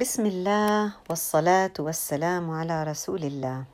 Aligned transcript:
بسم 0.00 0.26
الله 0.26 0.92
والصلاة 1.10 1.72
والسلام 1.78 2.50
على 2.50 2.84
رسول 2.84 3.24
الله. 3.24 3.64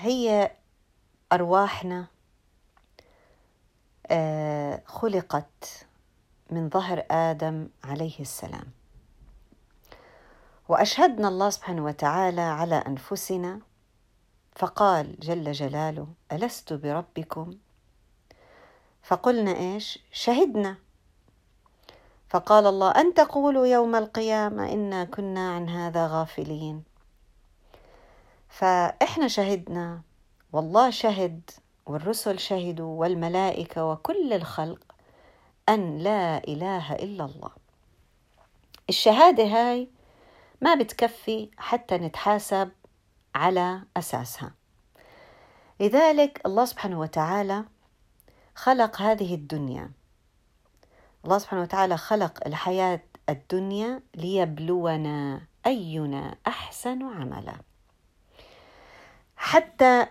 هي 0.00 0.50
أرواحنا 1.32 2.06
آه، 4.06 4.82
خلقت 4.86 5.86
من 6.50 6.68
ظهر 6.68 7.04
آدم 7.10 7.68
عليه 7.84 8.20
السلام. 8.20 8.66
وأشهدنا 10.68 11.28
الله 11.28 11.50
سبحانه 11.50 11.84
وتعالى 11.84 12.40
على 12.40 12.74
أنفسنا 12.74 13.60
فقال 14.56 15.20
جل 15.20 15.52
جلاله 15.52 16.06
ألست 16.32 16.72
بربكم؟ 16.72 17.58
فقلنا 19.02 19.56
إيش؟ 19.56 19.98
شهدنا. 20.12 20.76
فقال 22.32 22.66
الله 22.66 22.90
أن 22.90 23.14
تقولوا 23.14 23.66
يوم 23.66 23.94
القيامة 23.94 24.72
إنا 24.72 25.04
كنا 25.04 25.54
عن 25.54 25.68
هذا 25.68 26.06
غافلين. 26.06 26.82
فإحنا 28.48 29.28
شهدنا 29.28 30.00
والله 30.52 30.90
شهد 30.90 31.50
والرسل 31.86 32.38
شهدوا 32.38 33.00
والملائكة 33.00 33.84
وكل 33.84 34.32
الخلق 34.32 34.94
أن 35.68 35.98
لا 35.98 36.38
إله 36.38 36.94
إلا 36.94 37.24
الله. 37.24 37.50
الشهادة 38.88 39.44
هاي 39.44 39.88
ما 40.60 40.74
بتكفي 40.74 41.50
حتى 41.56 41.98
نتحاسب 41.98 42.70
على 43.34 43.82
أساسها. 43.96 44.54
لذلك 45.80 46.40
الله 46.46 46.64
سبحانه 46.64 47.00
وتعالى 47.00 47.64
خلق 48.54 49.02
هذه 49.02 49.34
الدنيا 49.34 50.01
الله 51.24 51.38
سبحانه 51.38 51.62
وتعالى 51.62 51.96
خلق 51.96 52.46
الحياة 52.46 53.00
الدنيا 53.28 54.00
ليبلونا 54.14 55.40
أينا 55.66 56.36
أحسن 56.46 57.02
عملا. 57.02 57.54
حتى 59.36 60.06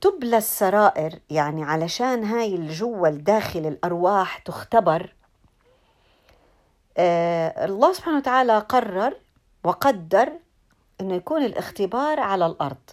تبلى 0.00 0.36
السرائر 0.36 1.18
يعني 1.30 1.64
علشان 1.64 2.24
هاي 2.24 2.54
الجوة 2.54 3.10
داخل 3.10 3.66
الأرواح 3.66 4.38
تختبر 4.38 5.14
آه 6.98 7.64
الله 7.64 7.92
سبحانه 7.92 8.16
وتعالى 8.16 8.58
قرر 8.58 9.14
وقدر 9.64 10.32
أنه 11.00 11.14
يكون 11.14 11.44
الاختبار 11.44 12.20
على 12.20 12.46
الأرض. 12.46 12.90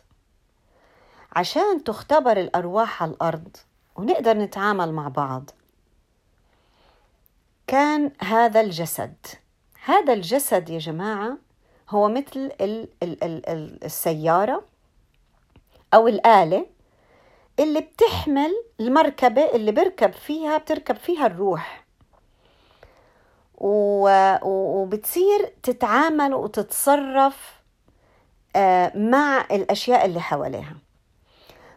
عشان 1.35 1.83
تختبر 1.83 2.37
الأرواح 2.37 3.03
على 3.03 3.11
الأرض 3.11 3.57
ونقدر 3.95 4.37
نتعامل 4.37 4.93
مع 4.93 5.07
بعض. 5.07 5.49
كان 7.69 8.11
هذا 8.21 8.61
الجسد. 8.61 9.15
هذا 9.85 10.13
الجسد 10.13 10.69
يا 10.69 10.79
جماعة 10.79 11.37
هو 11.89 12.09
مثل 12.09 12.51
السيارة 13.83 14.63
أو 15.93 16.07
الآلة 16.07 16.65
اللي 17.59 17.81
بتحمل 17.81 18.51
المركبة 18.79 19.41
اللي 19.53 19.71
بركب 19.71 20.13
فيها 20.13 20.57
بتركب 20.57 20.95
فيها 20.95 21.27
الروح. 21.27 21.85
وبتصير 24.41 25.53
تتعامل 25.63 26.33
وتتصرف 26.33 27.59
آه، 28.55 28.97
مع 28.97 29.45
الأشياء 29.51 30.05
اللي 30.05 30.21
حواليها. 30.21 30.77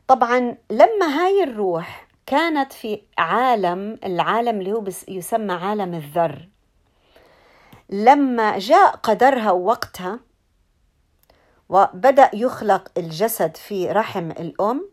طبعا 0.08 0.56
لما 0.70 1.06
هاي 1.06 1.42
الروح 1.42 2.11
كانت 2.32 2.72
في 2.72 3.02
عالم 3.18 3.98
العالم 4.04 4.60
اللي 4.60 4.72
هو 4.72 4.84
يسمى 5.08 5.52
عالم 5.52 5.94
الذر. 5.94 6.48
لما 7.90 8.58
جاء 8.58 8.90
قدرها 8.90 9.50
ووقتها 9.50 10.20
وبدأ 11.68 12.30
يخلق 12.34 12.88
الجسد 12.98 13.56
في 13.56 13.90
رحم 13.90 14.30
الأم 14.30 14.88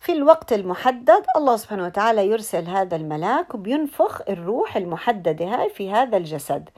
في 0.00 0.12
الوقت 0.12 0.52
المحدد 0.52 1.24
الله 1.36 1.56
سبحانه 1.56 1.84
وتعالى 1.86 2.26
يرسل 2.26 2.66
هذا 2.66 2.96
الملاك 2.96 3.54
وبينفخ 3.54 4.22
الروح 4.28 4.76
المحددة 4.76 5.44
هاي 5.44 5.70
في 5.70 5.90
هذا 5.92 6.16
الجسد. 6.16 6.68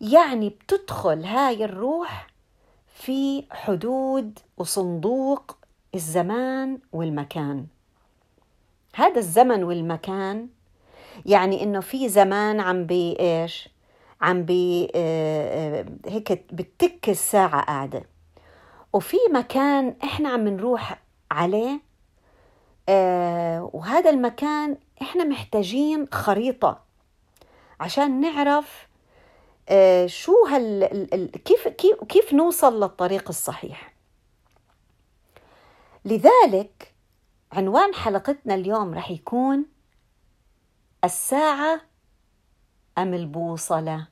يعني 0.00 0.48
بتدخل 0.48 1.24
هاي 1.24 1.64
الروح 1.64 2.26
في 2.86 3.44
حدود 3.50 4.38
وصندوق 4.56 5.56
الزمان 5.94 6.78
والمكان. 6.92 7.66
هذا 8.98 9.18
الزمن 9.18 9.64
والمكان 9.64 10.48
يعني 11.26 11.62
إنه 11.62 11.80
في 11.80 12.08
زمان 12.08 12.60
عم 12.60 12.86
بي 12.86 13.16
إيش؟ 13.20 13.68
عم 14.20 14.42
بي 14.42 14.92
آه، 14.94 15.80
آه، 15.80 15.86
هيك 16.06 16.44
بتك 16.52 17.08
الساعة 17.08 17.62
قاعدة. 17.62 18.02
وفي 18.92 19.16
مكان 19.30 19.96
إحنا 20.04 20.28
عم 20.28 20.48
نروح 20.48 20.98
عليه 21.30 21.80
آه، 22.88 23.70
وهذا 23.72 24.10
المكان 24.10 24.76
إحنا 25.02 25.24
محتاجين 25.24 26.06
خريطة 26.12 26.80
عشان 27.80 28.20
نعرف 28.20 28.88
شو 30.06 30.32
هال 30.50 31.30
كيف 31.44 31.68
كيف 31.68 32.04
كيف 32.04 32.32
نوصل 32.32 32.80
للطريق 32.80 33.28
الصحيح. 33.28 33.92
لذلك 36.04 36.87
عنوان 37.52 37.94
حلقتنا 37.94 38.54
اليوم 38.54 38.94
رح 38.94 39.10
يكون 39.10 39.66
الساعة 41.04 41.80
أم 42.98 43.14
البوصلة؟ 43.14 44.08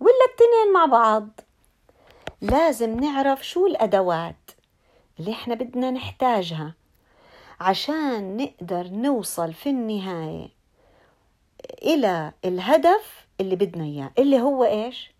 ولا 0.00 0.24
التنين 0.30 0.72
مع 0.74 0.86
بعض؟ 0.86 1.28
لازم 2.40 3.00
نعرف 3.00 3.46
شو 3.46 3.66
الأدوات 3.66 4.50
اللي 5.20 5.32
إحنا 5.32 5.54
بدنا 5.54 5.90
نحتاجها 5.90 6.74
عشان 7.60 8.36
نقدر 8.36 8.88
نوصل 8.88 9.52
في 9.52 9.70
النهاية 9.70 10.48
إلى 11.82 12.32
الهدف 12.44 13.26
اللي 13.40 13.56
بدنا 13.56 13.84
إياه 13.84 14.10
اللي 14.18 14.40
هو 14.40 14.64
إيش؟ 14.64 15.12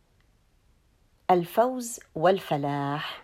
الفوز 1.30 2.00
والفلاح. 2.14 3.23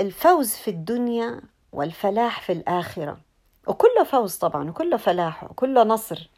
الفوز 0.00 0.54
في 0.54 0.68
الدنيا 0.68 1.40
والفلاح 1.72 2.40
في 2.40 2.52
الآخرة. 2.52 3.18
وكله 3.66 4.04
فوز 4.04 4.36
طبعا 4.36 4.70
وكله 4.70 4.96
فلاح 4.96 5.44
وكله 5.44 5.82
نصر. 5.82 6.28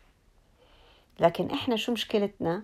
لكن 1.21 1.51
إحنا 1.51 1.77
شو 1.77 1.93
مشكلتنا؟ 1.93 2.63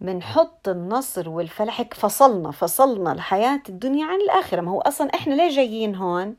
بنحط 0.00 0.68
النصر 0.68 1.28
والفلاح. 1.28 1.82
فصلنا 1.82 2.50
فصلنا 2.50 3.12
الحياة 3.12 3.62
الدنيا 3.68 4.06
عن 4.06 4.20
الآخرة. 4.20 4.60
ما 4.60 4.70
هو 4.70 4.80
أصلا 4.80 5.14
إحنا 5.14 5.34
ليه 5.34 5.56
جايين 5.56 5.94
هون؟ 5.94 6.36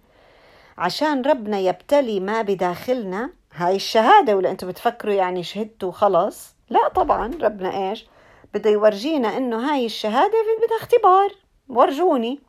عشان 0.78 1.22
ربنا 1.22 1.60
يبتلي 1.60 2.20
ما 2.20 2.42
بداخلنا. 2.42 3.30
هاي 3.54 3.76
الشهادة 3.76 4.36
ولا 4.36 4.52
أنتم 4.52 4.68
بتفكروا 4.68 5.14
يعني 5.14 5.44
شهدتوا 5.44 5.92
خلص 5.92 6.56
لا 6.70 6.88
طبعا. 6.88 7.32
ربنا 7.42 7.90
إيش؟ 7.90 8.08
بده 8.54 8.70
يورجينا 8.70 9.38
إنه 9.38 9.72
هاي 9.72 9.86
الشهادة 9.86 10.34
بدها 10.66 10.78
اختبار. 10.78 11.30
ورجوني. 11.70 12.40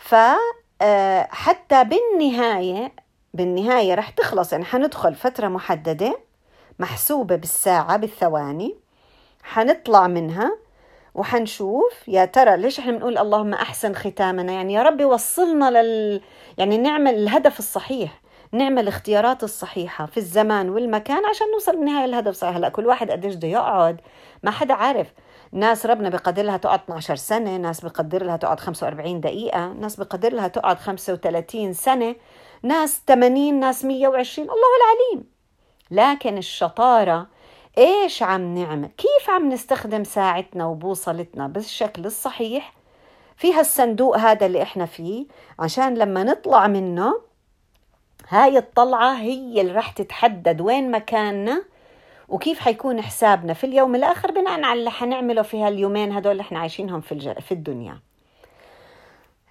فحتى 0.00 1.74
آه، 1.74 1.82
بالنهاية 1.82 2.92
بالنهاية 3.34 3.94
رح 3.94 4.10
تخلص 4.10 4.52
يعني 4.52 4.64
حندخل 4.64 5.14
فترة 5.14 5.48
محددة 5.48 6.18
محسوبة 6.78 7.36
بالساعة 7.36 7.96
بالثواني 7.96 8.76
حنطلع 9.42 10.06
منها 10.06 10.56
وحنشوف 11.14 12.08
يا 12.08 12.24
ترى 12.24 12.56
ليش 12.56 12.78
إحنا 12.78 12.92
بنقول 12.92 13.18
اللهم 13.18 13.54
أحسن 13.54 13.94
ختامنا؟ 13.94 14.52
يعني 14.52 14.74
يا 14.74 14.82
ربي 14.82 15.04
وصلنا 15.04 15.70
لل 15.70 16.20
يعني 16.58 16.78
نعمل 16.78 17.14
الهدف 17.14 17.58
الصحيح 17.58 18.20
نعمل 18.52 18.82
الاختيارات 18.82 19.44
الصحيحة 19.44 20.06
في 20.06 20.16
الزمان 20.16 20.70
والمكان 20.70 21.26
عشان 21.26 21.46
نوصل 21.52 21.76
بالنهاية 21.76 22.06
للهدف 22.06 22.34
صحيح 22.34 22.56
هلأ 22.56 22.68
كل 22.68 22.86
واحد 22.86 23.10
قديش 23.10 23.34
بده 23.34 23.48
يقعد؟ 23.48 24.00
ما 24.42 24.50
حدا 24.50 24.74
عارف. 24.74 25.06
ناس 25.52 25.86
ربنا 25.86 26.08
بقدر 26.08 26.42
لها 26.42 26.56
تقعد 26.56 26.80
12 26.80 27.16
سنة 27.16 27.56
ناس 27.56 27.80
بقدر 27.80 28.24
لها 28.24 28.36
تقعد 28.36 28.60
45 28.60 29.20
دقيقة 29.20 29.72
ناس 29.72 29.96
بقدر 29.96 30.32
لها 30.32 30.48
تقعد 30.48 30.78
35 30.78 31.72
سنة 31.72 32.16
ناس 32.62 33.02
80 33.08 33.60
ناس 33.60 33.84
120 33.84 34.48
الله 34.48 34.56
العليم. 34.80 35.30
لكن 35.90 36.38
الشطارة 36.38 37.26
إيش 37.78 38.22
عم 38.22 38.54
نعمل؟ 38.54 38.88
كيف 38.88 39.30
عم 39.30 39.48
نستخدم 39.48 40.04
ساعتنا 40.04 40.66
وبوصلتنا 40.66 41.46
بالشكل 41.46 42.06
الصحيح؟ 42.06 42.72
في 43.36 43.54
هالصندوق 43.54 44.16
هذا 44.16 44.46
اللي 44.46 44.62
إحنا 44.62 44.86
فيه 44.86 45.26
عشان 45.58 45.94
لما 45.94 46.24
نطلع 46.24 46.66
منه 46.66 47.20
هاي 48.28 48.58
الطلعة 48.58 49.14
هي 49.14 49.60
اللي 49.60 49.72
رح 49.72 49.90
تتحدد 49.90 50.60
وين 50.60 50.90
مكاننا 50.90 51.62
وكيف 52.30 52.58
حيكون 52.60 53.02
حسابنا 53.02 53.54
في 53.54 53.64
اليوم 53.64 53.94
الآخر 53.94 54.30
بناء 54.30 54.62
على 54.62 54.78
اللي 54.78 54.90
حنعمله 54.90 55.42
في 55.42 55.62
هاليومين 55.62 56.12
هدول 56.12 56.32
اللي 56.32 56.40
إحنا 56.40 56.58
عايشينهم 56.58 57.00
في, 57.00 57.34
في 57.40 57.52
الدنيا. 57.52 57.98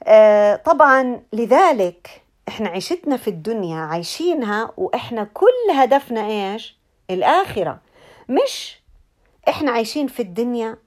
آه 0.03 0.55
طبعا 0.55 1.21
لذلك 1.33 2.21
إحنا 2.47 2.69
عيشتنا 2.69 3.17
في 3.17 3.27
الدنيا 3.27 3.77
عايشينها 3.79 4.71
وإحنا 4.77 5.23
كل 5.23 5.71
هدفنا 5.75 6.27
إيش؟ 6.27 6.77
الآخرة. 7.09 7.79
مش 8.29 8.79
إحنا 9.49 9.71
عايشين 9.71 10.07
في 10.07 10.19
الدنيا 10.21 10.77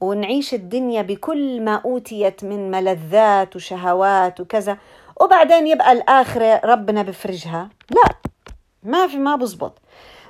ونعيش 0.00 0.54
الدنيا 0.54 1.02
بكل 1.02 1.60
ما 1.60 1.74
أوتيت 1.84 2.44
من 2.44 2.70
ملذات 2.70 3.56
وشهوات 3.56 4.40
وكذا 4.40 4.78
وبعدين 5.20 5.66
يبقى 5.66 5.92
الآخرة 5.92 6.60
ربنا 6.64 7.02
بفرجها. 7.02 7.68
لا 7.90 8.14
ما 8.82 9.06
في 9.06 9.16
ما 9.16 9.36
بزبط. 9.36 9.78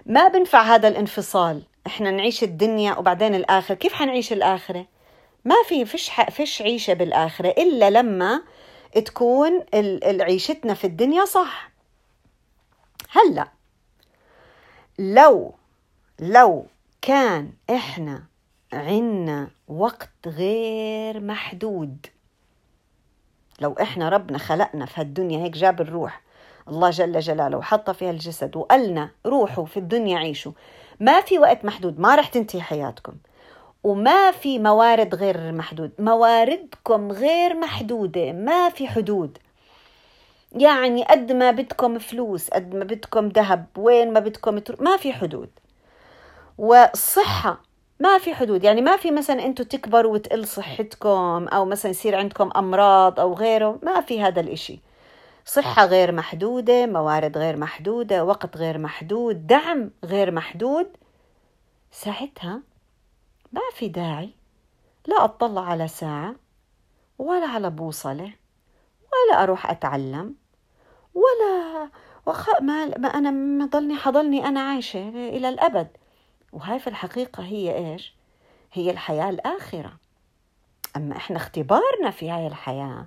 ما 0.07 0.29
بنفع 0.29 0.63
هذا 0.63 0.89
الانفصال. 0.89 1.63
إحنا 1.87 2.11
نعيش 2.11 2.43
الدنيا 2.43 2.99
وبعدين 2.99 3.35
الآخرة. 3.35 3.75
كيف 3.75 3.93
حنعيش 3.93 4.33
الآخرة؟ 4.33 4.87
ما 5.45 5.55
في 5.69 5.85
فيش 5.85 6.11
فيش 6.31 6.63
عيشة 6.63 6.93
بالآخرة 6.93 7.49
إلا 7.49 7.91
لما 7.91 8.43
تكون 9.05 9.65
عيشتنا 10.21 10.75
في 10.75 10.87
الدنيا 10.87 11.25
صح. 11.25 11.71
هلأ 13.11 13.49
لو 14.99 15.55
لو 16.21 16.67
كان 17.03 17.53
إحنا 17.71 18.23
عنا 18.73 19.51
وقت 19.69 20.11
غير 20.27 21.21
محدود 21.21 22.07
لو 23.61 23.73
إحنا 23.73 24.09
ربنا 24.09 24.39
خلقنا 24.39 24.87
في 24.87 25.01
هالدنيا 25.01 25.45
هيك 25.45 25.53
جاب 25.53 25.81
الروح 25.81 26.21
الله 26.69 26.91
جل 26.91 27.21
جلاله 27.21 27.57
وحط 27.59 27.91
فيها 27.91 28.11
الجسد 28.11 28.57
وقالنا 28.57 29.11
روحوا 29.27 29.67
في 29.67 29.77
الدنيا 29.77 30.19
عيشوا. 30.19 30.53
ما 31.01 31.21
في 31.21 31.39
وقت 31.39 31.65
محدود 31.65 32.01
ما 32.01 32.15
رح 32.15 32.29
تنتهي 32.29 32.61
حياتكم. 32.63 33.13
وما 33.85 34.31
في 34.31 34.59
موارد 34.59 35.15
غير 35.15 35.53
محدود. 35.53 35.91
مواردكم 35.99 37.13
غير 37.13 37.55
محدودة 37.55 38.33
ما 38.33 38.69
في 38.69 38.89
حدود. 38.89 39.39
يعني 40.53 41.05
قد 41.05 41.33
ما 41.33 41.51
بدكم 41.51 41.99
فلوس 41.99 42.51
قد 42.51 42.75
ما 42.75 42.85
بدكم 42.85 43.29
ذهب 43.29 43.67
وين 43.77 44.13
ما 44.13 44.21
بدكم 44.21 44.59
تر... 44.59 44.77
ما 44.83 44.97
في 44.97 45.13
حدود. 45.13 45.49
والصحة 46.59 47.61
ما 48.01 48.19
في 48.19 48.35
حدود. 48.35 48.65
يعني 48.65 48.81
ما 48.81 48.97
في 48.97 49.11
مثلا 49.11 49.45
أنتم 49.45 49.65
تكبروا 49.65 50.13
وتقل 50.13 50.47
صحتكم 50.47 51.49
أو 51.49 51.65
مثلا 51.65 51.91
يصير 51.91 52.17
عندكم 52.17 52.51
أمراض 52.57 53.21
أو 53.21 53.35
غيره 53.35 53.79
ما 53.83 54.01
في 54.01 54.23
هذا 54.23 54.41
الإشي. 54.41 54.81
صحة 55.49 55.87
غير 55.87 56.13
محدودة 56.13 56.87
موارد 56.87 57.39
غير 57.39 57.57
محدودة 57.57 58.25
وقت 58.25 58.57
غير 58.57 58.79
محدود 58.79 59.47
دعم 59.47 59.91
غير 60.05 60.31
محدود. 60.31 60.97
ساعتها 61.91 62.63
ما 63.53 63.61
في 63.73 63.89
داعي. 63.89 64.31
لا 65.07 65.25
أطلع 65.25 65.63
على 65.63 65.89
ساعة 65.89 66.35
ولا 67.19 67.47
على 67.47 67.71
بوصلة 67.71 68.33
ولا 69.13 69.43
أروح 69.43 69.71
أتعلم 69.71 70.35
ولا 71.15 71.89
وخ... 72.27 72.61
ما... 72.63 72.99
ما 72.99 73.09
أنا 73.09 73.31
ما 73.31 73.67
ضلني 73.67 73.97
حضلني 73.97 74.47
أنا 74.47 74.61
عايشة 74.61 75.09
إلى 75.09 75.49
الأبد. 75.49 75.89
وهاي 76.53 76.79
في 76.79 76.87
الحقيقة 76.87 77.43
هي 77.43 77.77
إيش؟ 77.77 78.15
هي 78.73 78.91
الحياة 78.91 79.31
الآخرة. 79.31 79.93
أما 80.97 81.17
إحنا 81.17 81.37
اختبارنا 81.37 82.11
في 82.11 82.31
هاي 82.31 82.47
الحياة 82.47 83.07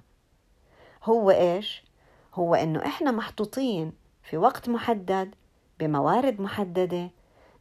هو 1.04 1.32
إيش؟ 1.32 1.89
هو 2.34 2.56
إنه 2.56 2.86
إحنا 2.86 3.12
محطوطين 3.12 3.94
في 4.24 4.38
وقت 4.38 4.70
محدد 4.70 5.36
بموارد 5.80 6.42
محددة 6.42 7.10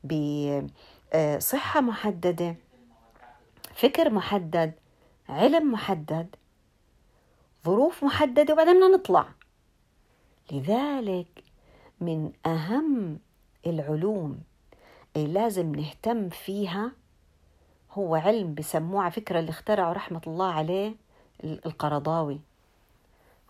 بصحة 0.04 1.80
محددة 1.80 2.56
فكر 3.74 4.10
محدد 4.10 4.72
علم 5.28 5.72
محدد 5.72 6.36
ظروف 7.64 8.04
محددة 8.04 8.54
وبعدين 8.54 8.74
بدنا 8.74 8.88
نطلع. 8.88 9.28
لذلك 10.52 11.44
من 12.00 12.32
أهم 12.46 13.18
العلوم 13.66 14.40
اللي 15.16 15.32
لازم 15.32 15.74
نهتم 15.74 16.28
فيها 16.28 16.92
هو 17.92 18.14
علم 18.14 18.54
بسموه 18.54 19.02
على 19.02 19.10
فكرة 19.10 19.40
اللي 19.40 19.50
اخترعه 19.50 19.92
رحمة 19.92 20.20
الله 20.26 20.52
عليه 20.52 20.94
القرضاوي. 21.44 22.40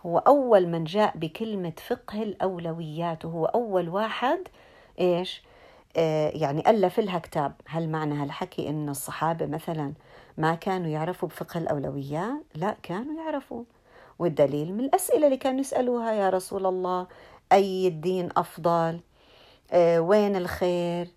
هو 0.07 0.19
أول 0.19 0.67
من 0.67 0.85
جاء 0.85 1.17
بكلمة 1.17 1.73
فقه 1.87 2.23
الأولويات 2.23 3.25
وهو 3.25 3.47
أول 3.47 3.89
واحد 3.89 4.39
إيش؟ 5.01 5.43
آه 5.97 6.31
يعني 6.31 6.71
ألف 6.71 7.01
لها 7.01 7.19
كتاب. 7.19 7.53
هل 7.67 7.89
معنى 7.89 8.15
هالحكي 8.15 8.69
إن 8.69 8.89
الصحابة 8.89 9.47
مثلا 9.47 9.93
ما 10.39 10.55
كانوا 10.55 10.89
يعرفوا 10.89 11.29
بفقه 11.29 11.59
الأولويات 11.59 12.43
لا 12.55 12.77
كانوا 12.83 13.23
يعرفوا. 13.23 13.65
والدليل 14.19 14.73
من 14.75 14.81
الأسئلة 14.81 15.27
اللي 15.27 15.37
كانوا 15.37 15.61
يسألوها 15.61 16.13
يا 16.13 16.31
رسول 16.31 16.67
الله 16.67 17.07
أي 17.53 17.89
الدين 17.89 18.29
أفضل؟ 18.37 19.01
آه 19.73 20.01
وين 20.01 20.37
الخير؟ 20.37 21.09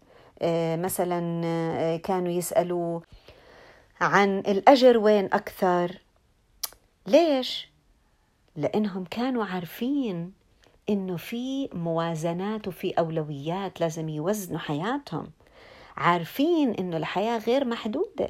آه 0.42 0.76
مثلا 0.76 1.98
كانوا 1.98 2.32
يسألوا 2.32 3.00
عن 4.02 4.40
الأجر 4.40 4.98
وين 4.98 5.26
أكثر؟ 5.26 6.02
ليش؟ 7.08 7.71
لأنهم 8.56 9.04
كانوا 9.04 9.46
عارفين 9.46 10.34
إنه 10.90 11.18
في 11.18 11.70
موازنات 11.74 12.68
وفي 12.68 12.92
أولويات 12.92 13.82
لازم 13.82 14.10
يوزنوا 14.10 14.60
حياتهم. 14.60 15.32
عارفين 15.98 16.74
إنه 16.74 16.98
الحياة 16.98 17.38
غير 17.38 17.66
محدودة. 17.66 18.28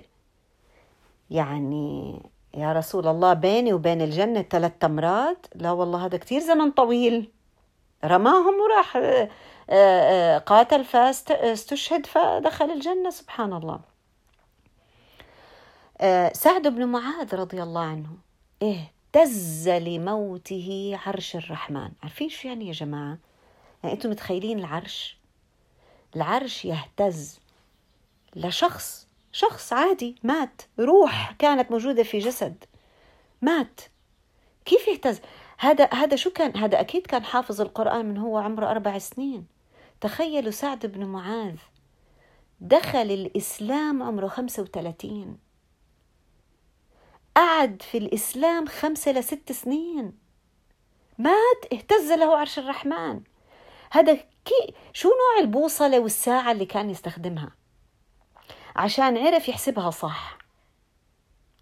يعني 1.29 2.21
يا 2.53 2.73
رسول 2.73 3.07
الله 3.07 3.33
بيني 3.33 3.73
وبين 3.73 4.01
الجنة 4.01 4.41
ثلاث 4.41 4.71
تمرات. 4.79 5.45
لا 5.55 5.71
والله 5.71 6.05
هذا 6.05 6.17
كتير 6.17 6.39
زمن 6.41 6.71
طويل. 6.71 7.31
رماهم 8.05 8.53
وراح 8.61 8.97
آه، 8.97 9.29
آه، 9.69 10.37
قاتل 10.37 10.85
فاستشهد 10.85 12.05
فدخل 12.05 12.71
الجنة 12.71 13.09
سبحان 13.09 13.53
الله. 13.53 13.79
آه، 16.01 16.33
سعد 16.33 16.67
بن 16.67 16.85
معاذ 16.85 17.35
رضي 17.35 17.63
الله 17.63 17.81
عنه 17.81 18.09
اهتز 19.15 19.69
لموته 19.69 20.99
عرش 21.05 21.35
الرحمن. 21.35 21.91
عارفين 22.03 22.29
شو 22.29 22.47
يعني 22.47 22.67
يا 22.67 22.71
جماعة؟ 22.71 23.17
يعني 23.83 23.95
أنتم 23.95 24.09
متخيلين 24.09 24.59
العرش؟ 24.59 25.17
العرش 26.15 26.65
يهتز 26.65 27.39
لشخص 28.35 29.07
شخص 29.31 29.73
عادي 29.73 30.15
مات. 30.23 30.61
روح 30.79 31.31
كانت 31.31 31.71
موجودة 31.71 32.03
في 32.03 32.19
جسد. 32.19 32.63
مات. 33.41 33.81
كيف 34.65 34.87
يهتز؟ 34.87 35.21
هذا 35.57 35.89
هذا 35.93 36.15
شو 36.15 36.29
كان؟ 36.29 36.57
هذا 36.57 36.79
أكيد 36.79 37.07
كان 37.07 37.23
حافظ 37.23 37.61
القرآن 37.61 38.05
من 38.05 38.17
هو 38.17 38.37
عمره 38.37 38.71
أربع 38.71 38.97
سنين. 38.97 39.45
تخيلوا 40.01 40.51
سعد 40.51 40.85
بن 40.85 41.05
معاذ 41.05 41.57
دخل 42.59 43.11
الإسلام 43.11 44.03
عمره 44.03 44.27
خمسة 44.27 44.63
وثلاثين. 44.63 45.37
قعد 47.41 47.81
في 47.81 47.97
الإسلام 47.97 48.65
خمسة 48.65 49.11
لست 49.11 49.51
سنين. 49.51 50.17
مات 51.17 51.73
اهتز 51.73 52.11
له 52.11 52.37
عرش 52.37 52.59
الرحمن. 52.59 53.21
هذا 53.91 54.13
كي 54.45 54.73
شو 54.93 55.09
نوع 55.09 55.43
البوصلة 55.43 55.99
والساعة 55.99 56.51
اللي 56.51 56.65
كان 56.65 56.89
يستخدمها؟ 56.89 57.51
عشان 58.75 59.17
عرف 59.17 59.49
يحسبها 59.49 59.89
صح. 59.89 60.37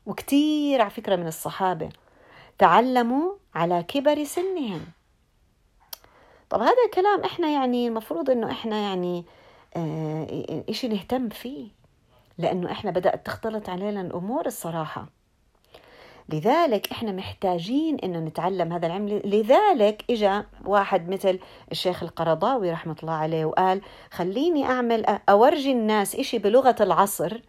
وكتير 0.06 0.82
على 0.82 0.90
فكرة 0.90 1.16
من 1.16 1.28
الصحابة 1.28 1.90
تعلموا 2.58 3.34
على 3.56 3.84
كبر 3.84 4.24
سنهم. 4.24 4.86
طب 6.50 6.62
هذا 6.62 6.86
الكلام 6.86 7.24
إحنا 7.24 7.48
يعني 7.48 7.88
المفروض 7.88 8.30
إنه 8.30 8.52
إحنا 8.52 8.78
يعني 8.78 9.26
آه 9.76 10.64
إشي 10.70 10.88
نهتم 10.88 11.30
فيه. 11.30 11.68
لأنه 12.38 12.72
إحنا 12.72 12.92
بدأت 12.92 13.26
تختلط 13.26 13.70
علينا 13.70 14.02
الأمور 14.02 14.46
الصراحة. 14.46 15.19
لذلك 16.34 16.92
إحنا 16.92 17.12
محتاجين 17.12 17.96
إنه 18.00 18.20
نتعلم 18.20 18.74
هذا 18.74 18.88
العلم. 18.88 19.08
لذلك 19.26 20.04
إجا 20.10 20.46
واحد 20.66 21.10
مثل 21.10 21.40
الشيخ 21.72 22.04
القرضاوي 22.04 22.72
رحمة 22.72 22.96
الله 23.04 23.14
عليه 23.14 23.46
وقال 23.46 23.82
خليني 24.12 24.66
أعمل 24.66 25.06
أورجي 25.30 25.72
الناس 25.72 26.16
إشي 26.16 26.38
بلغة 26.40 26.76
العصر 26.82 27.42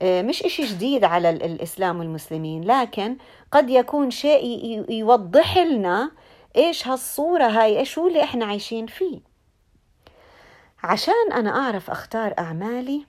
آه، 0.00 0.22
مش 0.22 0.42
إشي 0.42 0.64
جديد 0.64 1.04
على 1.04 1.30
الإسلام 1.30 1.98
والمسلمين 1.98 2.64
لكن 2.64 3.16
قد 3.52 3.70
يكون 3.70 4.10
شيء 4.10 4.84
يوضح 4.90 5.58
لنا 5.58 6.10
إيش 6.56 6.88
هالصورة 6.88 7.44
هاي 7.44 7.78
إيش 7.78 7.98
هو 7.98 8.06
اللي 8.08 8.24
إحنا 8.24 8.44
عايشين 8.44 8.86
فيه. 8.86 9.20
عشان 10.82 11.32
أنا 11.32 11.50
أعرف 11.50 11.90
أختار 11.90 12.34
أعمالي 12.38 13.06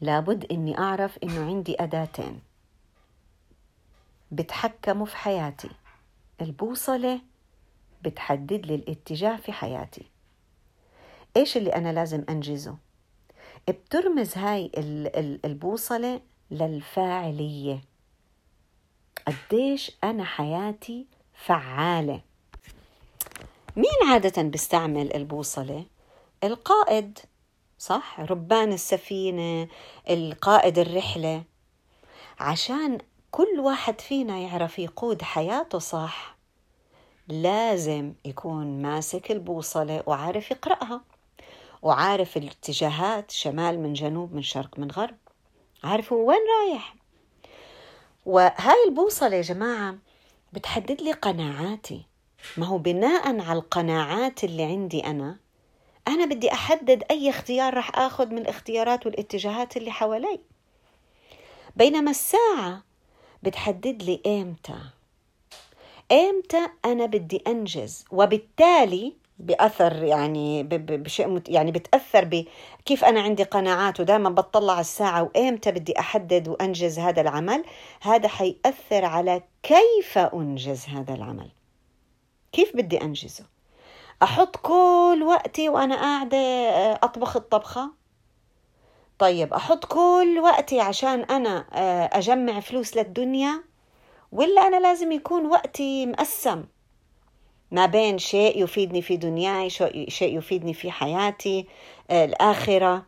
لابد 0.00 0.46
إني 0.50 0.78
أعرف 0.78 1.18
إنه 1.24 1.46
عندي 1.46 1.76
أداتين. 1.82 2.53
بتحكموا 4.34 5.06
في 5.06 5.16
حياتي. 5.16 5.70
البوصلة 6.40 7.20
بتحدد 8.02 8.66
لي 8.66 8.74
الاتجاه 8.74 9.36
في 9.36 9.52
حياتي. 9.52 10.06
إيش 11.36 11.56
اللي 11.56 11.74
أنا 11.74 11.92
لازم 11.92 12.24
أنجزه؟ 12.28 12.76
بترمز 13.68 14.38
هاي 14.38 14.70
البوصلة 15.44 16.20
للفاعلية. 16.50 17.80
قديش 19.26 19.92
أنا 20.04 20.24
حياتي 20.24 21.06
فعالة. 21.34 22.20
مين 23.76 24.10
عادة 24.10 24.42
بيستعمل 24.42 25.14
البوصلة؟ 25.16 25.84
القائد 26.44 27.18
صح؟ 27.78 28.20
ربان 28.20 28.72
السفينة 28.72 29.68
القائد 30.10 30.78
الرحلة. 30.78 31.44
عشان 32.40 32.98
كل 33.34 33.60
واحد 33.60 34.00
فينا 34.00 34.38
يعرف 34.38 34.78
يقود 34.78 35.22
حياته 35.22 35.78
صح. 35.78 36.36
لازم 37.28 38.12
يكون 38.24 38.82
ماسك 38.82 39.30
البوصلة 39.30 40.02
وعارف 40.06 40.50
يقرأها 40.50 41.00
وعارف 41.82 42.36
الاتجاهات 42.36 43.30
شمال 43.30 43.80
من 43.80 43.92
جنوب 43.92 44.34
من 44.34 44.42
شرق 44.42 44.78
من 44.78 44.90
غرب 44.90 45.16
عارف 45.84 46.12
هو 46.12 46.28
وين 46.28 46.38
رايح. 46.60 46.94
وهاي 48.26 48.84
البوصلة 48.88 49.36
يا 49.36 49.42
جماعة 49.42 49.94
بتحدد 50.52 51.02
لي 51.02 51.12
قناعاتي. 51.12 52.06
ما 52.56 52.66
هو 52.66 52.78
بناء 52.78 53.40
على 53.40 53.58
القناعات 53.58 54.44
اللي 54.44 54.62
عندي 54.62 55.06
أنا 55.06 55.36
أنا 56.08 56.24
بدي 56.24 56.52
أحدد 56.52 57.04
أي 57.10 57.30
اختيار 57.30 57.74
رح 57.74 57.98
آخذ 57.98 58.26
من 58.26 58.38
الاختيارات 58.38 59.06
والاتجاهات 59.06 59.76
اللي 59.76 59.90
حوالي. 59.90 60.40
بينما 61.76 62.10
الساعة 62.10 62.93
بتحدد 63.44 64.02
لي 64.02 64.20
إمتى. 64.26 64.78
إمتى 66.12 66.66
أنا 66.84 67.06
بدي 67.06 67.42
أنجز 67.46 68.04
وبالتالي 68.10 69.12
بأثر 69.38 70.02
يعني 70.02 70.62
بشيء 70.62 71.42
يعني 71.48 71.72
بتأثر 71.72 72.24
بكيف 72.24 73.04
أنا 73.04 73.20
عندي 73.20 73.42
قناعات 73.42 74.00
ودائما 74.00 74.30
بطلع 74.30 74.80
الساعة 74.80 75.22
وإمتى 75.22 75.72
بدي 75.72 75.98
أحدد 75.98 76.48
وأنجز 76.48 76.98
هذا 76.98 77.20
العمل. 77.20 77.64
هذا 78.02 78.28
حيأثر 78.28 79.04
على 79.04 79.42
كيف 79.62 80.18
أنجز 80.18 80.86
هذا 80.86 81.14
العمل. 81.14 81.50
كيف 82.52 82.76
بدي 82.76 83.02
أنجزه؟ 83.02 83.44
أحط 84.22 84.56
كل 84.56 85.22
وقتي 85.26 85.68
وأنا 85.68 85.94
قاعدة 85.94 86.38
آه، 86.38 87.00
أطبخ 87.02 87.36
الطبخة؟ 87.36 88.03
طيب 89.24 89.54
أحط 89.54 89.84
كل 89.84 90.38
وقتي 90.42 90.80
عشان 90.80 91.20
أنا 91.20 91.64
آه، 91.72 92.10
أجمع 92.12 92.60
فلوس 92.60 92.96
للدنيا؟ 92.96 93.62
ولا 94.32 94.66
أنا 94.66 94.80
لازم 94.80 95.12
يكون 95.12 95.46
وقتي 95.46 96.06
مقسم 96.06 96.64
ما 97.70 97.86
بين 97.86 98.18
شيء 98.18 98.64
يفيدني 98.64 99.02
في 99.02 99.16
دنياي 99.16 99.70
شيء 100.08 100.38
يفيدني 100.38 100.74
في 100.74 100.90
حياتي 100.90 101.66
آه، 102.10 102.24
الآخرة؟ 102.24 103.02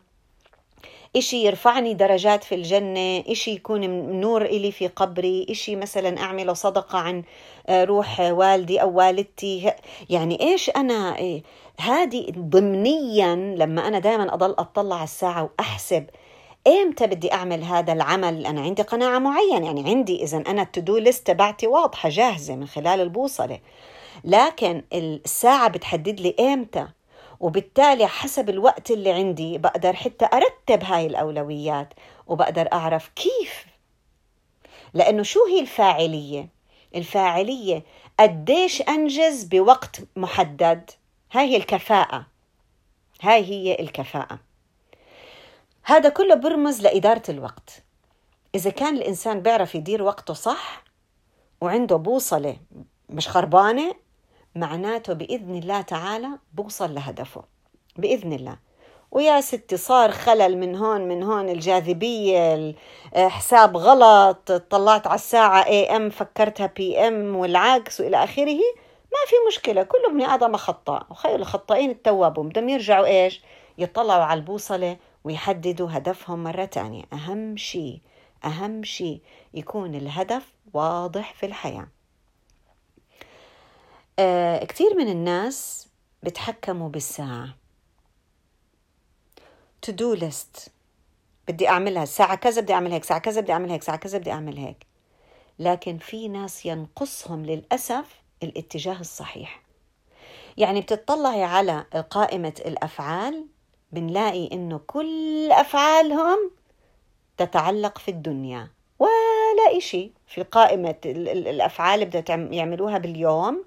إشي 1.15 1.45
يرفعني 1.45 1.93
درجات 1.93 2.43
في 2.43 2.55
الجنة 2.55 3.23
إشي 3.27 3.51
يكون 3.51 3.81
نور 4.21 4.45
إلي 4.45 4.71
في 4.71 4.87
قبري 4.87 5.47
إشي 5.49 5.75
مثلا 5.75 6.19
أعمله 6.19 6.53
صدقة 6.53 6.99
عن 6.99 7.23
آه، 7.67 7.83
روح 7.83 8.19
والدي 8.19 8.81
أو 8.81 8.97
والدتي 8.97 9.71
يعني 10.09 10.41
إيش 10.41 10.69
أنا 10.69 11.17
إيه 11.17 11.43
هذه 11.79 12.31
ضمنيا 12.37 13.35
لما 13.35 13.87
أنا 13.87 13.99
دائما 13.99 14.33
أضل 14.33 14.51
أطلع 14.51 14.95
على 14.95 15.03
الساعة 15.03 15.43
وأحسب 15.43 16.05
إمتى 16.67 17.07
بدي 17.07 17.33
أعمل 17.33 17.63
هذا 17.63 17.93
العمل 17.93 18.45
أنا 18.45 18.61
عندي 18.61 18.81
قناعة 18.81 19.19
معينة. 19.19 19.65
يعني 19.65 19.89
عندي 19.89 20.23
إذا 20.23 20.37
أنا 20.37 20.61
التدو 20.61 20.97
ليست 20.97 21.27
تبعتي 21.27 21.67
واضحة 21.67 22.09
جاهزة 22.09 22.55
من 22.55 22.67
خلال 22.67 23.01
البوصلة. 23.01 23.59
لكن 24.23 24.83
الساعة 24.93 25.67
بتحدد 25.67 26.19
لي 26.19 26.35
إمتى 26.39 26.87
وبالتالي 27.39 28.07
حسب 28.07 28.49
الوقت 28.49 28.91
اللي 28.91 29.11
عندي 29.11 29.57
بقدر 29.57 29.93
حتى 29.93 30.25
أرتب 30.33 30.83
هاي 30.83 31.05
الأولويات 31.05 31.93
وبقدر 32.27 32.69
أعرف 32.73 33.09
كيف. 33.15 33.65
لأنه 34.93 35.23
شو 35.23 35.39
هي 35.45 35.59
الفاعلية؟ 35.59 36.49
الفاعلية 36.95 37.83
قديش 38.19 38.81
أنجز 38.81 39.43
بوقت 39.43 39.99
محدد. 40.15 40.91
هاي 41.31 41.57
الكفاءة. 41.57 42.25
هاي 43.21 43.45
هي 43.45 43.79
الكفاءة. 43.79 44.39
هذا 45.83 46.09
كله 46.09 46.35
برمز 46.35 46.81
لإدارة 46.81 47.23
الوقت. 47.29 47.83
إذا 48.55 48.69
كان 48.69 48.97
الإنسان 48.97 49.41
بيعرف 49.41 49.75
يدير 49.75 50.03
وقته 50.03 50.33
صح 50.33 50.83
وعنده 51.61 51.95
بوصلة 51.95 52.57
مش 53.09 53.27
خربانة 53.27 53.95
معناته 54.55 55.13
بإذن 55.13 55.57
الله 55.57 55.81
تعالى 55.81 56.29
بوصل 56.53 56.95
لهدفه. 56.95 57.43
بإذن 57.95 58.33
الله. 58.33 58.57
ويا 59.11 59.41
ستي 59.41 59.77
صار 59.77 60.11
خلل 60.11 60.57
من 60.57 60.75
هون 60.75 61.01
من 61.01 61.23
هون 61.23 61.49
الجاذبية 61.49 62.75
حساب 63.15 63.77
غلط 63.77 64.51
طلعت 64.51 65.07
على 65.07 65.15
الساعة 65.15 65.65
AM 65.65 66.09
فكرتها 66.09 66.67
PM 66.67 67.35
والعكس 67.35 68.01
وإلى 68.01 68.23
آخره. 68.23 68.59
ما 69.11 69.19
في 69.27 69.35
مشكلة 69.47 69.83
كل 69.83 70.05
ابن 70.09 70.21
آدم 70.21 70.57
خطاء 70.57 71.07
وخير 71.09 71.35
الخطائين 71.35 71.89
التوابون 71.89 72.49
بدهم 72.49 72.69
يرجعوا 72.69 73.05
إيش؟ 73.05 73.41
يطلعوا 73.77 74.23
على 74.23 74.39
البوصلة 74.39 74.97
ويحددوا 75.23 75.87
هدفهم 75.91 76.43
مرة 76.43 76.65
تانية. 76.65 77.03
أهم 77.13 77.57
شيء 77.57 78.01
أهم 78.45 78.83
شيء 78.83 79.21
يكون 79.53 79.95
الهدف 79.95 80.53
واضح 80.73 81.33
في 81.33 81.45
الحياة. 81.45 81.87
آه 84.19 84.65
كثير 84.65 84.95
من 84.95 85.07
الناس 85.07 85.87
بتحكموا 86.23 86.89
بالساعة. 86.89 87.55
To 89.87 89.89
do 89.91 90.19
list. 90.19 90.69
بدي 91.47 91.69
أعملها 91.69 92.03
الساعة 92.03 92.35
كذا 92.35 92.61
بدي 92.61 92.73
أعمل 92.73 92.91
هيك 92.91 93.03
ساعة 93.03 93.19
كذا 93.19 93.41
بدي 93.41 93.51
أعمل 93.51 93.71
هيك 93.71 93.83
ساعة 93.83 93.97
كذا 93.97 94.17
بدي 94.17 94.31
أعمل 94.31 94.57
هيك. 94.57 94.87
لكن 95.59 95.97
في 95.97 96.27
ناس 96.27 96.65
ينقصهم 96.65 97.45
للأسف 97.45 98.21
الاتجاه 98.43 98.99
الصحيح. 98.99 99.61
يعني 100.57 100.81
بتطلعي 100.81 101.43
على 101.43 101.85
قائمة 102.09 102.53
الأفعال 102.65 103.45
بنلاقي 103.91 104.49
إنه 104.51 104.77
كل 104.87 105.51
أفعالهم 105.51 106.51
تتعلق 107.37 107.97
في 107.97 108.11
الدنيا 108.11 108.71
ولا 108.99 109.77
إشي. 109.77 110.11
في 110.27 110.43
قائمة 110.43 110.95
الأفعال 111.05 112.01
اللي 112.03 112.57
يعملوها 112.57 112.97
باليوم 112.97 113.65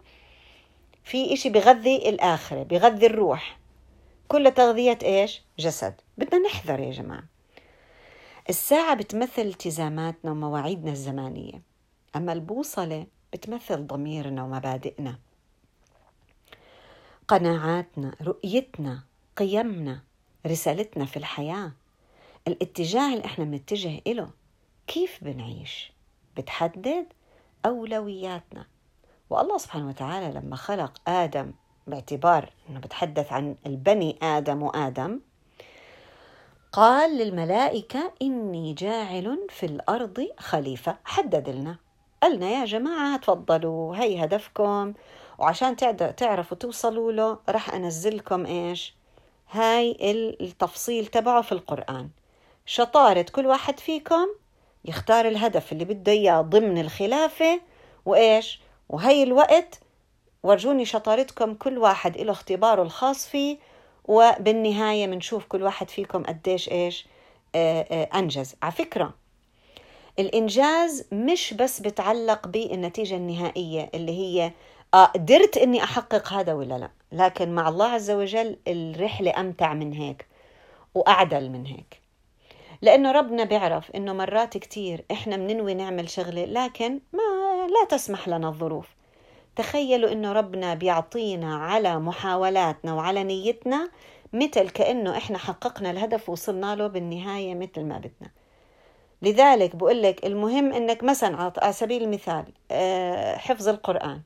في 1.05 1.33
إشي 1.33 1.49
بغذي 1.49 2.09
الآخرة 2.09 2.63
بغذي 2.63 3.07
الروح. 3.07 3.59
كل 4.29 4.51
تغذية 4.51 4.99
إيش؟ 5.03 5.43
جسد. 5.59 5.95
بدنا 6.19 6.39
نحذر 6.39 6.81
يا 6.81 6.91
جماعة. 6.91 7.25
الساعة 8.49 8.95
بتمثل 8.95 9.43
التزاماتنا 9.43 10.31
ومواعيدنا 10.31 10.91
الزمانية. 10.93 11.63
أما 12.17 12.33
البوصلة 12.33 13.07
بتمثل 13.33 13.87
ضميرنا 13.87 14.45
ومبادئنا. 14.45 15.19
قناعاتنا 17.29 18.15
رؤيتنا 18.23 19.03
قيمنا 19.37 20.01
رسالتنا 20.47 21.05
في 21.05 21.17
الحياة. 21.17 21.73
الاتجاه 22.49 23.15
اللي 23.15 23.25
إحنا 23.25 23.45
بنتجه 23.45 24.01
إله 24.07 24.31
كيف 24.87 25.25
بنعيش؟ 25.25 25.93
بتحدد 26.37 27.07
أولوياتنا. 27.67 28.67
والله 29.31 29.59
سبحانه 29.59 29.89
وتعالى 29.89 30.39
لما 30.41 30.57
خلق 30.57 31.09
آدم 31.09 31.53
باعتبار 31.87 32.53
أنه 32.71 32.81
بتحدث 32.81 33.33
عن 33.33 33.57
البني 33.67 34.19
آدم 34.23 34.63
وآدم 34.63 35.21
قال 36.73 37.19
للملائكة 37.19 38.13
إني 38.23 38.73
جاعل 38.73 39.47
في 39.51 39.67
الأرض 39.67 40.29
خليفة 40.39 40.99
حدد 41.05 41.49
لنا. 41.49 41.77
قالنا 42.23 42.51
يا 42.51 42.65
جماعة 42.65 43.17
تفضلوا 43.17 43.97
هي 43.97 44.25
هدفكم 44.25 44.95
وعشان 45.39 45.77
تعرفوا 46.17 46.57
توصلوا 46.57 47.13
له 47.13 47.39
رح 47.49 47.75
أنزلكم 47.75 48.47
إيش؟ 48.47 48.95
هاي 49.51 49.97
التفصيل 50.41 51.07
تبعه 51.07 51.43
في 51.43 51.53
القرآن. 51.53 52.09
شطارة 52.67 53.27
كل 53.33 53.47
واحد 53.47 53.81
فيكم 53.81 54.27
يختار 54.85 55.29
الهدف 55.29 55.73
اللي 55.73 55.85
بده 55.85 56.13
إياه 56.13 56.41
ضمن 56.41 56.79
الخلافة 56.81 57.61
وإيش؟ 58.07 58.61
وهي 58.89 59.23
الوقت 59.23 59.81
ورجوني 60.43 60.85
شطارتكم 60.85 61.55
كل 61.55 61.79
واحد 61.79 62.17
له 62.17 62.33
اختباره 62.33 62.83
الخاص 62.83 63.29
فيه 63.29 63.59
وبالنهاية 64.05 65.07
بنشوف 65.07 65.45
كل 65.45 65.63
واحد 65.63 65.91
فيكم 65.91 66.23
قديش 66.23 66.69
إيش؟ 66.69 67.07
آه، 67.55 67.87
آه، 67.91 68.19
أنجز. 68.19 68.55
على 68.63 68.73
فكرة 68.73 69.15
الإنجاز 70.21 71.07
مش 71.13 71.55
بس 71.55 71.81
بتعلق 71.81 72.49
بالنتيجة 72.49 73.17
النهائية 73.17 73.91
اللي 73.95 74.13
هي 74.13 74.53
آه 74.95 75.05
قدرت 75.05 75.57
إني 75.57 75.85
أحقق 75.85 76.33
هذا 76.33 76.53
ولا 76.55 76.79
لا 76.79 76.91
لكن 77.13 77.55
مع 77.55 77.69
الله 77.69 77.87
عز 77.87 78.11
وجل 78.11 78.57
الرحلة 78.69 79.41
أمتع 79.41 79.75
من 79.75 79.93
هيك 79.93 80.27
وأعدل 80.95 81.51
من 81.51 81.67
هيك. 81.67 82.01
لأنه 82.83 83.13
ربنا 83.13 83.45
بيعرف 83.45 83.91
إنه 83.91 84.13
مرات 84.13 84.59
كتير 84.59 85.05
إحنا 85.11 85.37
بننوي 85.37 85.75
نعمل 85.75 86.11
شغلة 86.11 86.45
لكن 86.45 87.01
ما 87.13 87.67
لا 87.67 87.87
تسمح 87.89 88.29
لنا 88.29 88.49
الظروف. 88.49 88.89
تخيلوا 89.57 90.13
إنه 90.13 90.33
ربنا 90.33 90.75
بيعطينا 90.75 91.57
على 91.57 91.99
محاولاتنا 91.99 92.95
وعلى 92.95 93.25
نيتنا 93.25 93.91
مثل 94.33 94.71
كأنه 94.71 95.17
إحنا 95.17 95.39
حققنا 95.39 95.91
الهدف 95.91 96.29
وصلنا 96.29 96.77
له 96.77 96.87
بالنهاية 96.87 97.55
مثل 97.55 97.85
ما 97.85 97.99
بدنا. 97.99 98.31
لذلك 99.23 99.77
بقول 99.77 100.03
لك 100.03 100.27
المهم 100.27 100.73
إنك 100.73 101.05
مثلا 101.05 101.53
على 101.63 101.73
سبيل 101.73 102.03
المثال 102.03 102.45
آه، 102.71 103.37
حفظ 103.37 103.69
القرآن 103.69 104.21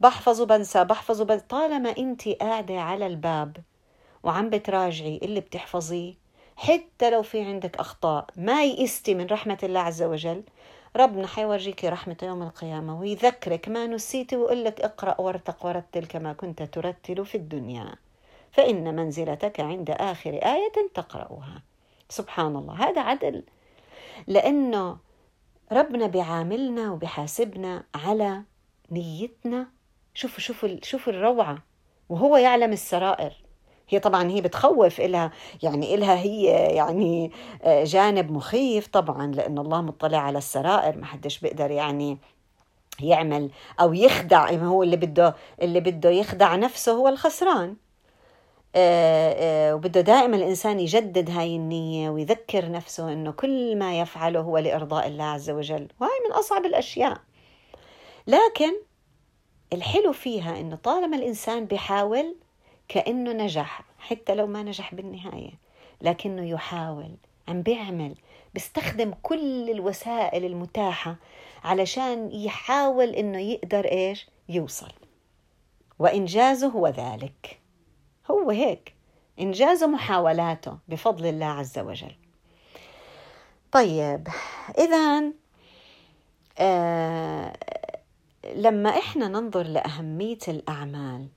بحفظه 0.00 0.46
بنسى 0.46 0.84
بحفظه 0.84 1.24
بنسى 1.24 1.44
طالما 1.48 1.96
أنت 1.98 2.28
قاعدة 2.28 2.80
على 2.80 3.06
الباب 3.06 3.56
وعم 4.22 4.50
بتراجعي 4.50 5.20
اللي 5.22 5.40
بتحفظيه 5.40 6.14
حتى 6.56 7.10
لو 7.10 7.22
في 7.22 7.40
عندك 7.40 7.76
أخطاء 7.76 8.26
ما 8.36 8.64
يئستي 8.64 9.14
من 9.14 9.26
رحمة 9.26 9.58
الله 9.62 9.80
عز 9.80 10.02
وجل 10.02 10.42
ربنا 10.96 11.26
حيورجيك 11.26 11.84
رحمة 11.84 12.16
يوم 12.22 12.42
القيامة 12.42 13.00
ويذكرك 13.00 13.68
ما 13.68 13.86
نسيتي 13.86 14.36
ويقول 14.36 14.64
لك 14.64 14.80
اقرأ 14.80 15.20
وارتق 15.20 15.66
ورتل 15.66 16.06
كما 16.06 16.32
كنت 16.32 16.62
ترتل 16.62 17.26
في 17.26 17.34
الدنيا 17.34 17.94
فإن 18.52 18.96
منزلتك 18.96 19.60
عند 19.60 19.90
آخر 19.90 20.30
آية 20.30 20.88
تقرأها. 20.94 21.62
سبحان 22.08 22.56
الله. 22.56 22.74
هذا 22.74 23.00
عدل 23.00 23.42
لأنه 24.26 24.96
ربنا 25.72 26.06
بيعاملنا 26.06 26.92
وبيحاسبنا 26.92 27.84
على 27.94 28.42
نيتنا. 28.90 29.66
شوفوا 30.14 30.40
شوفوا 30.40 30.68
شوفوا 30.82 31.12
الروعة 31.12 31.58
وهو 32.08 32.36
يعلم 32.36 32.72
السرائر. 32.72 33.32
هي 33.88 33.98
طبعا 33.98 34.30
هي 34.30 34.40
بتخوف 34.40 35.00
إلها 35.00 35.32
يعني 35.62 35.94
إلها 35.94 36.14
هي 36.14 36.44
يعني 36.74 37.32
آه، 37.62 37.84
جانب 37.84 38.32
مخيف 38.32 38.86
طبعا 38.86 39.26
لأن 39.32 39.58
الله 39.58 39.80
مطلع 39.82 40.18
على 40.18 40.38
السرائر. 40.38 40.98
ما 40.98 41.06
حدش 41.06 41.38
بيقدر 41.38 41.70
يعني 41.70 42.18
يعمل 43.00 43.50
أو 43.80 43.92
يخدع 43.94 44.50
هو 44.50 44.82
اللي 44.82 44.96
بده 44.96 45.34
اللي 45.62 45.80
بده 45.80 46.10
يخدع 46.10 46.56
نفسه 46.56 46.92
هو 46.92 47.08
الخسران. 47.08 47.76
وبده 48.76 50.00
دائما 50.00 50.36
الإنسان 50.36 50.80
يجدد 50.80 51.30
هاي 51.30 51.56
النية 51.56 52.10
ويذكر 52.10 52.70
نفسه 52.70 53.12
أنه 53.12 53.32
كل 53.32 53.76
ما 53.76 54.00
يفعله 54.00 54.40
هو 54.40 54.58
لإرضاء 54.58 55.06
الله 55.06 55.24
عز 55.24 55.50
وجل. 55.50 55.88
وهي 56.00 56.10
من 56.28 56.32
أصعب 56.32 56.64
الأشياء. 56.64 57.20
لكن 58.26 58.72
الحلو 59.72 60.12
فيها 60.12 60.60
أنه 60.60 60.76
طالما 60.76 61.16
الإنسان 61.16 61.64
بيحاول 61.64 62.36
كأنه 62.88 63.32
نجح 63.32 63.84
حتى 63.98 64.34
لو 64.34 64.46
ما 64.46 64.62
نجح 64.62 64.94
بالنهاية 64.94 65.52
لكنه 66.00 66.48
يحاول 66.48 67.16
عم 67.48 67.62
بيعمل 67.62 68.14
بيستخدم 68.54 69.14
كل 69.22 69.70
الوسائل 69.70 70.44
المتاحة 70.44 71.16
علشان 71.64 72.30
يحاول 72.32 73.08
إنه 73.08 73.38
يقدر 73.38 73.84
إيش؟ 73.84 74.26
يوصل. 74.48 74.92
وإنجازه 75.98 76.66
هو 76.66 76.88
ذلك. 76.88 77.60
هو 78.30 78.50
هيك. 78.50 78.94
إنجاز 79.40 79.84
محاولاته 79.84 80.78
بفضل 80.88 81.26
الله 81.26 81.46
عز 81.46 81.78
وجل. 81.78 82.14
طيب 83.72 84.28
اذا 84.78 85.32
آه 86.58 87.56
لما 88.54 88.90
إحنا 88.90 89.28
ننظر 89.28 89.62
لأهمية 89.62 90.38
الأعمال 90.48 91.28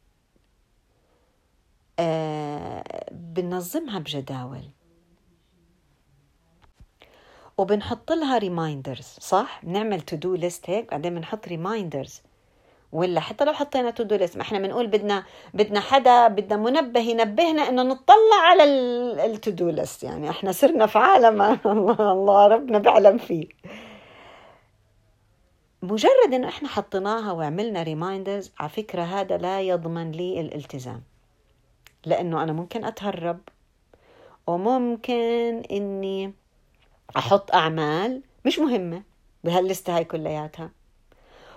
آه 2.00 3.06
بننظمها 3.12 4.00
بجداول. 4.00 4.64
وبنحط 7.58 8.12
لها 8.12 8.38
reminders 8.38 9.06
صح؟ 9.20 9.66
بنعمل 9.66 10.02
to 10.02 10.16
do 10.16 10.36
list 10.36 10.70
هيك 10.70 10.92
بعدين 10.92 11.16
بنحط 11.16 11.48
reminders 11.48 12.22
ولا 12.92 13.20
حتى 13.20 13.46
لو 13.46 13.54
حطينا 13.54 13.90
to 13.92 14.04
do 14.04 14.16
list 14.16 14.38
ما 14.38 14.42
إحنا 14.42 14.60
بنقول 14.60 14.88
بدنا 14.88 15.24
بدنا 15.54 15.80
حدا 15.80 16.28
بدنا 16.28 16.58
منبه 16.58 17.00
ينبهنا 17.00 17.70
إنه 17.70 17.84
نطلع 17.84 18.42
على 18.44 18.64
ال 19.26 19.35
to 19.35 19.52
do 19.52 19.70
list 19.70 20.04
يعني 20.04 20.30
إحنا 20.30 20.52
صرنا 20.52 20.86
في 20.86 20.98
عالم 21.00 21.42
الله 22.16 22.48
ربنا 22.48 22.80
بيعلم 22.80 23.18
فيه. 23.18 23.48
مجرد 25.82 26.34
إنه 26.34 26.48
إحنا 26.48 26.68
حطيناها 26.70 27.32
وعملنا 27.32 27.84
reminders 27.84 28.52
على 28.60 28.70
فكرة 28.70 29.02
هذا 29.04 29.38
لا 29.38 29.62
يضمن 29.62 30.12
لي 30.12 30.42
الالتزام. 30.42 31.02
لأنه 32.06 32.44
أنا 32.44 32.54
ممكن 32.54 32.86
أتهرب 32.86 33.40
وممكن 34.48 35.64
إني 35.72 36.34
أحط 37.18 37.56
أعمال 37.56 38.22
مش 38.46 38.60
مهمة 38.60 39.04
بهاللستة 39.44 39.98
هاي 39.98 40.04
كلياتها. 40.04 40.81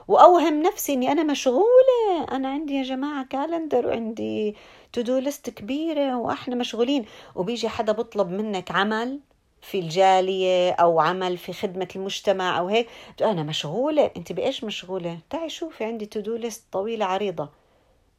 وأوهم 0.08 0.62
نفسي 0.62 0.92
إني 0.92 1.12
أنا 1.12 1.22
مشغولة. 1.22 2.24
أنا 2.32 2.48
عندي 2.48 2.74
يا 2.74 2.82
جماعة 2.82 3.26
calendar 3.26 3.86
وعندي 3.86 4.56
to 4.92 5.00
do 5.00 5.18
list 5.18 5.50
كبيرة 5.50 6.16
وإحنا 6.16 6.54
مشغولين. 6.54 7.04
وبيجي 7.34 7.68
حدا 7.68 7.92
بطلب 7.92 8.30
منك 8.30 8.70
عمل 8.70 9.20
في 9.62 9.78
الجالية 9.78 10.72
أو 10.72 11.00
عمل 11.00 11.38
في 11.38 11.52
خدمة 11.52 11.88
المجتمع 11.96 12.58
أو 12.58 12.68
هيك 12.68 12.88
أنا 13.22 13.42
مشغولة. 13.42 14.10
أنت 14.16 14.32
بإيش 14.32 14.64
مشغولة؟ 14.64 15.18
تعي 15.30 15.48
شوفي 15.48 15.84
عندي 15.84 16.06
to 16.06 16.20
do 16.20 16.36
list 16.36 16.64
طويلة 16.72 17.04
عريضة. 17.04 17.48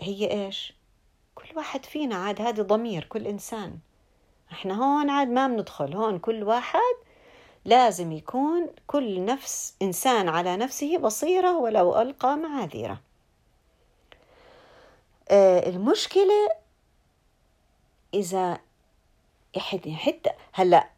هي 0.02 0.32
إيش؟ 0.32 0.74
كل 1.36 1.58
واحد 1.58 1.86
فينا 1.86 2.16
عاد 2.16 2.42
هذا 2.42 2.64
ضمير 2.64 3.04
كل 3.04 3.28
إنسان. 3.28 3.78
إحنا 4.52 4.74
هون 4.74 5.10
عاد 5.10 5.28
ما 5.28 5.48
بندخل 5.48 5.94
هون 5.94 6.20
كل 6.20 6.44
واحد 6.44 6.96
لازم 7.66 8.12
يكون 8.12 8.68
كل 8.88 9.26
نفس 9.26 9.76
إنسان 9.82 10.30
على 10.30 10.58
نفسه 10.58 10.98
بصيرة 10.98 11.58
ولو 11.58 12.02
ألقى 12.02 12.38
معاذيره. 12.38 13.02
آه 15.30 15.70
المشكلة 15.70 16.50
إذا 18.14 18.58
حتى 19.96 20.30
هلا 20.54 20.90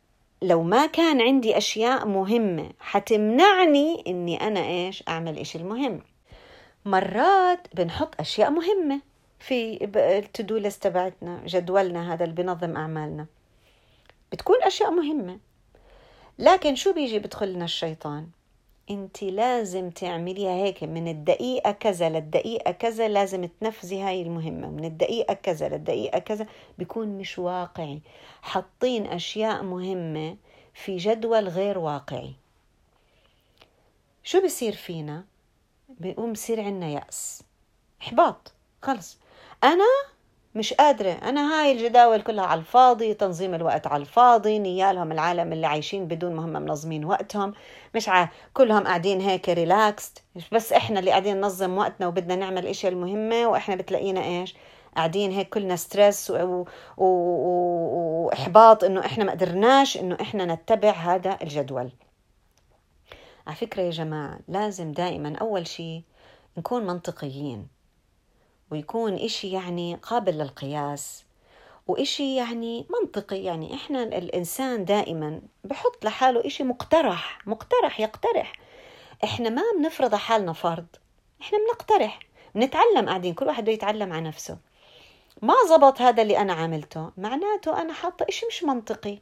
لو 0.42 0.64
ما 0.64 0.86
كان 0.86 1.22
عندي 1.22 1.58
أشياء 1.58 2.06
مهمة 2.06 2.72
حتمنعني 2.80 4.04
إني 4.08 4.48
أنا 4.48 4.60
إيش؟ 4.60 5.04
أعمل 5.08 5.38
إيش 5.38 5.56
المهم. 5.56 6.02
مرات 6.86 7.68
بنحط 7.74 8.20
أشياء 8.20 8.50
مهمة 8.50 9.02
في 9.40 9.90
التدو 9.96 10.58
ليست 10.58 10.84
تبعتنا 10.84 11.42
جدولنا 11.46 12.14
هذا 12.14 12.24
اللي 12.24 12.36
بنظم 12.36 12.76
أعمالنا. 12.76 13.26
بتكون 14.32 14.64
أشياء 14.64 14.92
مهمة. 14.92 15.40
لكن 16.40 16.76
شو 16.76 16.94
بيجي 16.94 17.20
بدخل 17.20 17.54
لنا 17.54 17.66
الشيطان؟ 17.66 18.28
انت 18.90 19.24
لازم 19.24 19.90
تعمليها 19.90 20.52
هيك 20.52 20.84
من 20.84 21.08
الدقيقة 21.08 21.72
كذا 21.72 22.10
للدقيقة 22.10 22.72
كذا 22.72 23.08
لازم 23.08 23.46
تنفذي 23.46 24.02
هاي 24.02 24.22
المهمة 24.22 24.70
من 24.70 24.86
الدقيقة 24.86 25.34
كذا 25.34 25.70
للدقيقة 25.70 26.20
كذا 26.20 26.48
بيكون 26.78 27.08
مش 27.08 27.40
واقعي. 27.40 28.02
حاطين 28.42 29.06
أشياء 29.06 29.64
مهمة 29.64 30.38
في 30.74 30.98
جدول 30.98 31.48
غير 31.48 31.78
واقعي. 31.78 32.34
شو 34.24 34.42
بصير 34.46 34.74
فينا؟ 34.74 35.26
بيقوم 35.90 36.34
بصير 36.34 36.62
عنا 36.62 36.88
يأس. 36.88 37.44
إحباط. 38.02 38.54
خلص. 38.82 39.18
أنا 39.64 40.17
مش 40.58 40.74
قادرة. 40.74 41.12
أنا 41.12 41.54
هاي 41.54 41.72
الجداول 41.72 42.22
كلها 42.22 42.46
على 42.46 42.60
الفاضي 42.60 43.14
تنظيم 43.14 43.54
الوقت 43.54 43.88
على 43.88 44.02
الفاضي 44.02 44.60
نيالهم 44.60 45.12
العالم 45.12 45.54
اللي 45.54 45.68
عايشين 45.68 46.08
بدون 46.08 46.36
ما 46.36 46.46
هم 46.46 46.50
منظمين 46.50 47.06
وقتهم. 47.06 47.54
مش 47.96 48.10
ع... 48.10 48.30
كلهم 48.54 48.84
قاعدين 48.84 49.22
هيك 49.22 49.50
ريلاكست 49.50 50.24
بس 50.52 50.74
إحنا 50.74 51.00
اللي 51.00 51.12
قاعدين 51.12 51.38
ننظم 51.38 51.78
وقتنا 51.78 52.08
وبدنا 52.08 52.36
نعمل 52.36 52.58
الأشياء 52.58 52.92
المهمة 52.92 53.48
وإحنا 53.48 53.76
بتلاقينا 53.76 54.24
إيش؟ 54.24 54.56
قاعدين 54.96 55.32
هيك 55.32 55.50
كلنا 55.50 55.76
ستريس 55.76 56.32
و... 56.32 56.66
و... 56.98 57.06
وإحباط 58.26 58.84
إنه 58.84 59.06
إحنا 59.06 59.24
ما 59.24 59.32
قدرناش 59.32 59.98
إنه 59.98 60.18
إحنا 60.22 60.46
نتبع 60.46 60.92
هذا 60.92 61.38
الجدول. 61.42 61.90
على 63.48 63.56
فكرة 63.56 63.82
يا 63.82 63.90
جماعة 63.90 64.40
لازم 64.48 64.92
دائما 64.92 65.36
أول 65.36 65.68
شيء 65.68 66.02
نكون 66.58 66.86
منطقيين. 66.86 67.77
ويكون 68.72 69.14
إشي 69.14 69.52
يعني 69.52 69.96
قابل 69.96 70.38
للقياس 70.38 71.24
وإشي 71.88 72.36
يعني 72.36 72.86
منطقي. 73.02 73.44
يعني 73.44 73.74
إحنا 73.74 74.04
الإنسان 74.04 74.86
دائما 74.86 75.42
بحط 75.64 76.06
لحاله 76.06 76.46
إشي 76.48 76.64
مقترح 76.64 77.48
مقترح 77.48 78.00
يقترح. 78.00 78.54
إحنا 79.24 79.50
ما 79.50 79.62
بنفرض 79.78 80.16
حالنا 80.16 80.54
فرض 80.54 80.86
إحنا 81.42 81.58
بنقترح 81.58 82.20
بنتعلم 82.56 83.08
قاعدين 83.10 83.34
كل 83.34 83.46
واحد 83.46 83.64
بده 83.64 83.72
يتعلم 83.72 84.14
على 84.14 84.22
نفسه. 84.28 84.58
ما 85.42 85.54
زبط 85.70 86.02
هذا 86.02 86.22
اللي 86.22 86.38
أنا 86.38 86.54
عملته 86.54 87.12
معناته 87.18 87.82
أنا 87.82 87.94
حاطة 87.94 88.26
إشي 88.30 88.46
مش 88.46 88.64
منطقي 88.64 89.18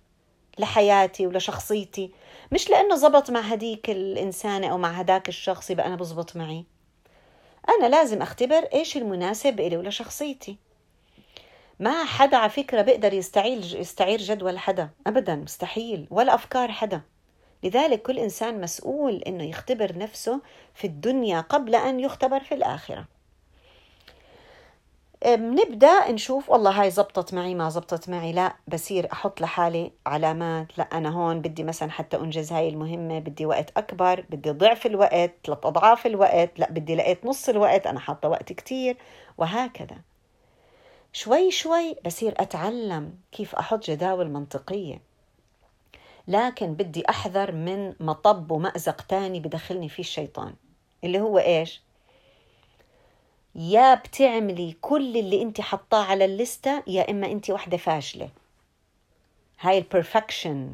لحياتي 0.60 1.28
ولشخصيتي 1.28 2.12
مش 2.52 2.70
لأنه 2.70 2.96
زبط 2.96 3.30
مع 3.30 3.40
هديك 3.40 3.90
الإنسانة 3.90 4.68
أو 4.68 4.78
مع 4.78 4.90
هداك 4.92 5.30
الشخص 5.30 5.70
يبقى 5.72 5.88
أنا 5.88 5.96
بزبط 5.96 6.36
معي. 6.36 6.66
أنا 7.70 7.88
لازم 7.90 8.22
أختبر 8.22 8.68
إيش 8.74 8.98
المناسب 8.98 9.60
إلي 9.60 9.78
ولشخصيتي 9.78 10.58
ما 11.80 12.06
حدا 12.06 12.38
على 12.38 12.50
فكرة 12.50 12.82
بيقدر 12.82 13.14
يستعير 13.14 13.76
يستعير 13.76 14.20
جدول 14.20 14.60
حدا. 14.60 14.90
أبدا 15.08 15.36
مستحيل. 15.36 16.08
ولا 16.10 16.36
أفكار 16.36 16.72
حدا. 16.72 17.02
لذلك 17.64 18.02
كل 18.02 18.20
إنسان 18.20 18.62
مسؤول 18.62 19.16
إنه 19.28 19.44
يختبر 19.44 19.98
نفسه 19.98 20.42
في 20.74 20.88
الدنيا 20.88 21.42
قبل 21.42 21.76
أن 21.76 22.00
يختبر 22.00 22.40
في 22.40 22.54
الآخرة. 22.56 23.15
بنبدا 25.26 26.12
نشوف 26.12 26.50
والله 26.50 26.82
هاي 26.82 26.92
زبطت 26.92 27.34
معي 27.34 27.56
ما 27.56 27.70
زبطت 27.70 28.10
معي 28.10 28.32
لا 28.32 28.56
بصير 28.68 29.12
أحط 29.12 29.42
لحالي 29.42 29.92
علامات 30.06 30.78
لا 30.78 30.84
أنا 30.84 31.10
هون 31.10 31.42
بدي 31.42 31.64
مثلا 31.64 31.92
حتى 31.92 32.18
أنجز 32.18 32.52
هاي 32.52 32.70
المهمة 32.70 33.20
بدي 33.20 33.46
وقت 33.46 33.78
أكبر 33.78 34.26
بدي 34.30 34.52
ضعف 34.52 34.86
الوقت 34.86 35.34
ثلاث 35.46 35.66
أضعاف 35.66 36.06
الوقت 36.06 36.60
لا 36.60 36.72
بدي 36.72 36.96
لقيت 36.96 37.26
نص 37.26 37.50
الوقت 37.50 37.88
أنا 37.88 38.00
حاطة 38.00 38.30
وقت 38.30 38.54
كتير 38.54 38.98
وهكذا 39.38 39.98
شوي 41.14 41.52
شوي 41.52 41.96
بصير 42.06 42.34
أتعلم 42.38 43.14
كيف 43.32 43.56
أحط 43.56 43.86
جداول 43.90 44.30
منطقية 44.30 45.02
لكن 46.28 46.74
بدي 46.74 47.10
أحذر 47.10 47.52
من 47.52 47.94
مطب 48.00 48.52
ومأزق 48.52 49.02
تاني 49.02 49.40
بدخلني 49.40 49.90
فيه 49.90 50.04
الشيطان 50.04 50.54
اللي 51.04 51.20
هو 51.20 51.38
إيش؟ 51.40 51.85
يا 53.56 53.94
بتعملي 53.94 54.76
كل 54.82 55.18
اللي 55.18 55.42
انت 55.42 55.62
حطاه 55.62 56.06
على 56.06 56.26
الليستة 56.26 56.84
يا 56.88 57.12
إما 57.12 57.28
انت 57.32 57.50
واحدة 57.50 57.78
فاشلة. 57.78 58.30
هاي 59.60 59.78
ال 59.78 59.86
perfection 59.86 60.74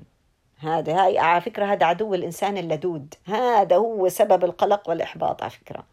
هذا 0.59 1.05
هاي 1.05 1.19
على 1.19 1.41
فكرة 1.41 1.65
هذا 1.65 1.85
عدو 1.85 2.13
الإنسان 2.13 2.57
اللدود. 2.57 3.13
هذا 3.25 3.75
هو 3.75 4.09
سبب 4.09 4.43
القلق 4.43 4.89
والإحباط 4.89 5.41
على 5.41 5.51
فكرة. 5.51 5.83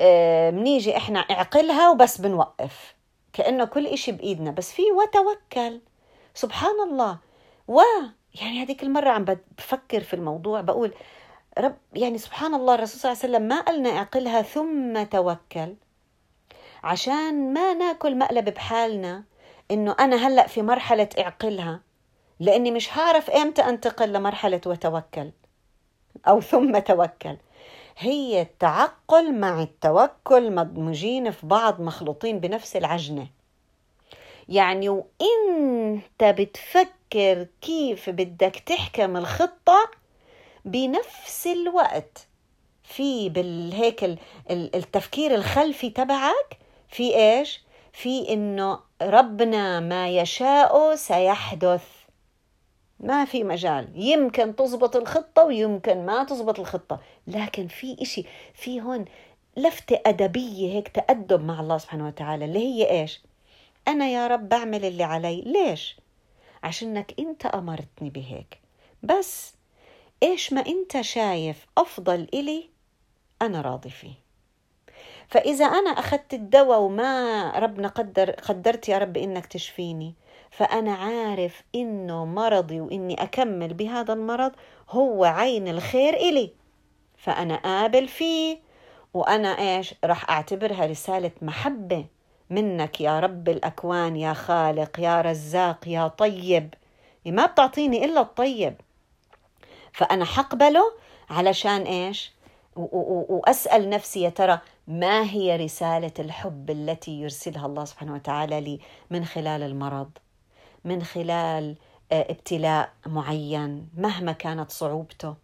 آه، 0.00 0.50
بنيجي 0.50 0.96
إحنا 0.96 1.18
اعقلها 1.18 1.90
وبس 1.90 2.20
بنوقف. 2.20 2.94
كأنه 3.32 3.64
كل 3.64 3.86
إشي 3.86 4.12
بإيدنا 4.12 4.50
بس 4.50 4.72
في 4.72 4.82
وتوكل. 4.82 5.80
سبحان 6.34 6.80
الله. 6.90 7.18
و 7.68 7.80
يعني 8.42 8.62
هذيك 8.62 8.82
المرة 8.82 9.10
عم 9.10 9.24
بفكر 9.58 10.00
في 10.00 10.14
الموضوع 10.14 10.60
بقول 10.60 10.94
رب 11.58 11.76
يعني 11.94 12.18
سبحان 12.18 12.54
الله 12.54 12.74
الرسول 12.74 13.00
صلى 13.00 13.12
الله 13.12 13.22
عليه 13.24 13.34
وسلم 13.34 13.48
ما 13.48 13.60
قالنا 13.60 13.90
اعقلها 13.90 14.42
ثم 14.42 15.02
توكل 15.02 15.74
عشان 16.84 17.52
ما 17.52 17.74
ناكل 17.74 18.18
مقلب 18.18 18.44
بحالنا 18.44 19.24
إنه 19.70 19.96
أنا 20.00 20.16
هلأ 20.28 20.46
في 20.46 20.62
مرحلة 20.62 21.08
إعقلها 21.18 21.80
لأني 22.40 22.70
مش 22.70 22.98
هعرف 22.98 23.30
إمتى 23.30 23.62
أنتقل 23.62 24.12
لمرحلة 24.12 24.60
وتوكل 24.66 25.30
أو 26.28 26.40
ثم 26.40 26.78
توكل. 26.78 27.36
هي 27.98 28.42
التعقل 28.42 29.34
مع 29.34 29.62
التوكل 29.62 30.52
مدمجين 30.52 31.30
في 31.30 31.46
بعض 31.46 31.80
مخلوطين 31.80 32.40
بنفس 32.40 32.76
العجنة. 32.76 33.26
يعني 34.48 34.88
وإنت 34.88 36.24
بتفكر 36.24 37.46
كيف 37.60 38.10
بدك 38.10 38.62
تحكم 38.66 39.16
الخطة 39.16 39.90
بنفس 40.64 41.46
الوقت 41.46 42.26
في 42.82 43.28
بالهيك 43.28 44.18
التفكير 44.50 45.34
الخلفي 45.34 45.90
تبعك 45.90 46.58
في 46.88 47.16
إيش؟ 47.16 47.64
في 47.92 48.32
إنه 48.32 48.80
ربنا 49.02 49.80
ما 49.80 50.08
يشاء 50.08 50.94
سيحدث. 50.94 51.84
ما 53.00 53.24
في 53.24 53.44
مجال. 53.44 53.88
يمكن 53.94 54.56
تزبط 54.56 54.96
الخطة 54.96 55.44
ويمكن 55.44 56.06
ما 56.06 56.24
تزبط 56.24 56.60
الخطة 56.60 57.00
لكن 57.26 57.68
في 57.68 57.96
إشي 58.02 58.24
في 58.54 58.80
هون 58.80 59.04
لفتة 59.56 60.00
أدبية 60.06 60.72
هيك 60.72 60.88
تأدب 60.88 61.44
مع 61.44 61.60
الله 61.60 61.78
سبحانه 61.78 62.06
وتعالى 62.06 62.44
اللي 62.44 62.58
هي 62.58 62.90
إيش؟ 63.00 63.20
أنا 63.88 64.08
يا 64.08 64.26
رب 64.26 64.48
بعمل 64.48 64.84
اللي 64.84 65.04
علي. 65.04 65.40
ليش؟ 65.40 65.96
عشانك 66.62 67.14
أنت 67.18 67.46
أمرتني 67.46 68.10
بهيك. 68.10 68.58
بس 69.02 69.53
إيش 70.24 70.52
ما 70.52 70.66
أنت 70.66 71.00
شايف 71.00 71.66
أفضل 71.78 72.28
إلي؟ 72.34 72.70
أنا 73.42 73.60
راضي 73.60 73.90
فيه. 73.90 74.14
فإذا 75.28 75.64
أنا 75.64 75.90
أخذت 75.90 76.34
الدواء 76.34 76.80
وما 76.80 77.50
ربنا 77.58 77.88
قدر 77.88 78.30
قدرت 78.30 78.88
يا 78.88 78.98
رب 78.98 79.16
إنك 79.16 79.46
تشفيني 79.46 80.14
فأنا 80.50 80.94
عارف 80.94 81.62
إنه 81.74 82.24
مرضي 82.24 82.80
وإني 82.80 83.22
أكمل 83.22 83.74
بهذا 83.74 84.12
المرض 84.12 84.52
هو 84.90 85.24
عين 85.24 85.68
الخير 85.68 86.14
إلي. 86.14 86.50
فأنا 87.16 87.56
قابل 87.56 88.08
فيه 88.08 88.58
وأنا 89.14 89.48
إيش؟ 89.48 89.94
راح 90.04 90.30
أعتبرها 90.30 90.86
رسالة 90.86 91.30
محبة. 91.42 92.06
منك 92.50 93.00
يا 93.00 93.20
رب 93.20 93.48
الأكوان 93.48 94.16
يا 94.16 94.32
خالق 94.32 95.00
يا 95.00 95.20
رزاق 95.20 95.88
يا 95.88 96.08
طيب. 96.08 96.74
ما 97.26 97.46
بتعطيني 97.46 98.04
إلا 98.04 98.20
الطيب. 98.20 98.74
فأنا 99.94 100.24
حقبله 100.24 100.92
علشان 101.30 101.82
إيش؟ 101.82 102.32
وأسأل 102.76 103.90
نفسي 103.90 104.22
يا 104.22 104.28
ترى 104.28 104.60
ما 104.88 105.22
هي 105.30 105.56
رسالة 105.56 106.12
الحب 106.18 106.70
التي 106.70 107.10
يرسلها 107.20 107.66
الله 107.66 107.84
سبحانه 107.84 108.14
وتعالى 108.14 108.60
لي 108.60 108.80
من 109.10 109.24
خلال 109.24 109.62
المرض؟ 109.62 110.10
من 110.84 111.02
خلال 111.02 111.76
آه، 112.12 112.26
ابتلاء 112.30 112.92
معين 113.06 113.88
مهما 113.96 114.32
كانت 114.32 114.70
صعوبته؟ 114.70 115.34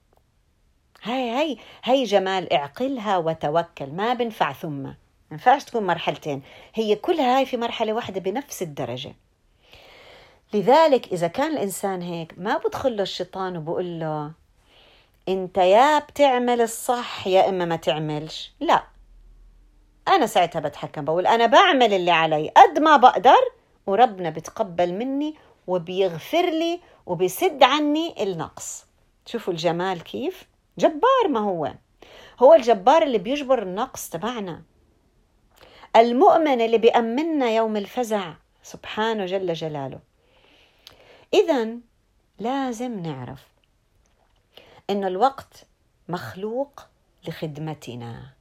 هاي 1.02 1.30
هاي 1.30 1.58
هاي 1.84 2.04
جمال 2.04 2.52
اعقلها 2.52 3.16
وتوكل 3.16 3.86
ما 3.86 4.14
بنفع 4.14 4.52
ثم. 4.52 4.82
ما 4.82 4.96
ينفعش 5.32 5.64
تكون 5.64 5.86
مرحلتين. 5.86 6.42
هي 6.74 6.96
كلها 6.96 7.38
هاي 7.38 7.46
في 7.46 7.56
مرحلة 7.56 7.92
واحدة 7.92 8.20
بنفس 8.20 8.62
الدرجة. 8.62 9.14
لذلك 10.54 11.12
إذا 11.12 11.28
كان 11.28 11.52
الإنسان 11.52 12.02
هيك 12.02 12.34
ما 12.36 12.58
بدخل 12.58 12.96
له 12.96 13.02
الشيطان 13.02 13.56
وبقول 13.56 14.00
له 14.00 14.39
أنت 15.30 15.58
يا 15.58 15.98
بتعمل 15.98 16.60
الصح 16.60 17.26
يا 17.26 17.48
إما 17.48 17.64
ما 17.64 17.76
تعملش. 17.76 18.52
لا. 18.60 18.82
أنا 20.08 20.26
ساعتها 20.26 20.60
بتحكم 20.60 21.04
بقول 21.04 21.26
أنا 21.26 21.46
بعمل 21.46 21.94
اللي 21.94 22.10
علي 22.10 22.48
قد 22.48 22.78
ما 22.78 22.96
بقدر 22.96 23.40
وربنا 23.86 24.30
بتقبل 24.30 24.92
مني 24.92 25.34
وبيغفر 25.66 26.50
لي 26.50 26.80
وبيسد 27.06 27.62
عني 27.62 28.22
النقص. 28.22 28.84
شوفوا 29.26 29.52
الجمال 29.52 30.02
كيف؟ 30.02 30.48
جبار 30.78 31.28
ما 31.28 31.40
هو. 31.40 31.72
هو 32.42 32.54
الجبار 32.54 33.02
اللي 33.02 33.18
بيجبر 33.18 33.62
النقص 33.62 34.08
تبعنا. 34.08 34.62
المؤمن 35.96 36.60
اللي 36.60 36.78
بيأمننا 36.78 37.50
يوم 37.50 37.76
الفزع 37.76 38.32
سبحانه 38.62 39.26
جل 39.26 39.52
جلاله. 39.52 39.98
إذا 41.34 41.68
لازم 42.38 42.98
نعرف 42.98 43.40
إنه 44.90 45.06
الوقت 45.06 45.66
مخلوق 46.08 46.86
لخدمتنا. 47.28 48.32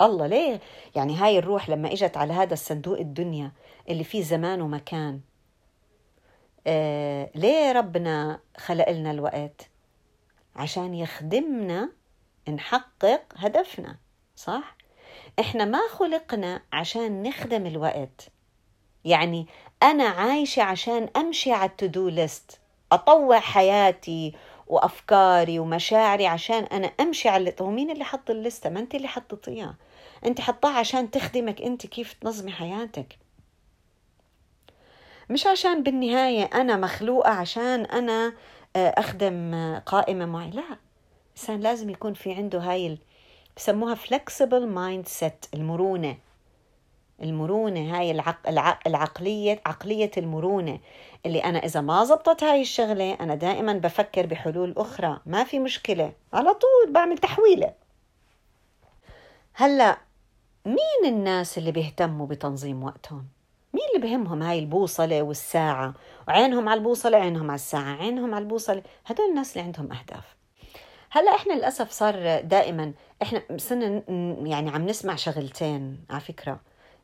الله 0.00 0.26
ليه؟ 0.26 0.60
يعني 0.96 1.16
هاي 1.16 1.38
الروح 1.38 1.68
لما 1.68 1.92
إجت 1.92 2.16
على 2.16 2.32
هذا 2.32 2.52
الصندوق 2.54 2.98
الدنيا 2.98 3.52
اللي 3.88 4.04
فيه 4.04 4.22
زمان 4.22 4.60
ومكان 4.60 5.20
آه 6.66 7.30
ليه 7.34 7.72
ربنا 7.72 8.40
خلق 8.56 8.90
لنا 8.90 9.10
الوقت؟ 9.10 9.68
عشان 10.56 10.94
يخدمنا 10.94 11.88
نحقق 12.48 13.22
هدفنا 13.36 13.96
صح؟ 14.36 14.76
إحنا 15.40 15.64
ما 15.64 15.80
خلقنا 15.90 16.62
عشان 16.72 17.22
نخدم 17.22 17.66
الوقت. 17.66 18.28
يعني 19.04 19.46
أنا 19.82 20.04
عايشة 20.04 20.62
عشان 20.62 21.08
أمشي 21.16 21.52
على 21.52 21.70
التودو 21.70 22.08
ليست 22.08 22.60
أطوع 22.92 23.40
حياتي 23.40 24.34
وأفكاري 24.72 25.58
ومشاعري 25.58 26.26
عشان 26.26 26.64
أنا 26.64 26.86
أمشي 26.86 27.28
على 27.28 27.54
هو 27.60 27.70
مين 27.70 27.90
اللي 27.90 28.04
حط 28.04 28.30
الليسته 28.30 28.70
ما 28.70 28.80
أنت 28.80 28.94
اللي 28.94 29.08
حطيتيها. 29.08 29.74
أنت 30.26 30.40
حطاها 30.40 30.78
عشان 30.78 31.10
تخدمك 31.10 31.62
أنت 31.62 31.86
كيف 31.86 32.12
تنظمي 32.12 32.52
حياتك. 32.52 33.18
مش 35.30 35.46
عشان 35.46 35.82
بالنهاية 35.82 36.44
أنا 36.44 36.76
مخلوقة 36.76 37.30
عشان 37.30 37.84
أنا 37.84 38.32
آه، 38.76 38.88
أخدم 38.88 39.54
قائمة 39.86 40.26
معينة. 40.26 40.54
لا 40.54 40.76
الإنسان 41.34 41.60
لازم 41.60 41.90
يكون 41.90 42.14
في 42.14 42.32
عنده 42.32 42.58
هاي 42.58 42.98
بسموها 43.56 43.94
flexible 43.94 44.66
mindset 44.74 45.48
المرونة. 45.54 46.16
المرونة 47.22 47.98
هاي 47.98 48.10
العق... 48.10 48.48
العق... 48.48 48.78
العقلية 48.86 49.60
عقلية 49.66 50.10
المرونة 50.16 50.78
اللي 51.26 51.44
أنا 51.44 51.58
إذا 51.58 51.80
ما 51.80 52.04
زبطت 52.04 52.44
هاي 52.44 52.60
الشغلة 52.60 53.14
أنا 53.20 53.34
دائما 53.34 53.72
بفكر 53.72 54.26
بحلول 54.26 54.74
أخرى 54.76 55.20
ما 55.26 55.44
في 55.44 55.58
مشكلة 55.58 56.12
على 56.32 56.54
طول 56.54 56.92
بعمل 56.92 57.18
تحويلة. 57.18 57.72
هلأ 59.54 59.98
مين 60.66 61.14
الناس 61.14 61.58
اللي 61.58 61.72
بيهتموا 61.72 62.26
بتنظيم 62.26 62.82
وقتهم؟ 62.84 63.26
مين 63.74 63.82
اللي 63.94 64.08
بهمهم 64.08 64.42
هاي 64.42 64.58
البوصلة 64.58 65.22
والساعة؟ 65.22 65.94
وعينهم 66.28 66.68
على 66.68 66.78
البوصلة 66.78 67.18
عينهم 67.18 67.50
على 67.50 67.54
الساعة 67.54 67.96
عينهم 67.96 68.34
على 68.34 68.42
البوصلة 68.42 68.82
هدول 69.06 69.28
الناس 69.30 69.52
اللي 69.52 69.66
عندهم 69.66 69.92
أهداف. 69.92 70.36
هلأ 71.10 71.34
إحنا 71.34 71.52
للأسف 71.52 71.90
صار 71.90 72.40
دائما 72.40 72.92
إحنا 73.22 73.42
صرنا 73.56 74.02
يعني 74.42 74.70
عم 74.70 74.86
نسمع 74.86 75.14
شغلتين 75.14 76.04
على 76.10 76.20
فكرة. 76.20 76.60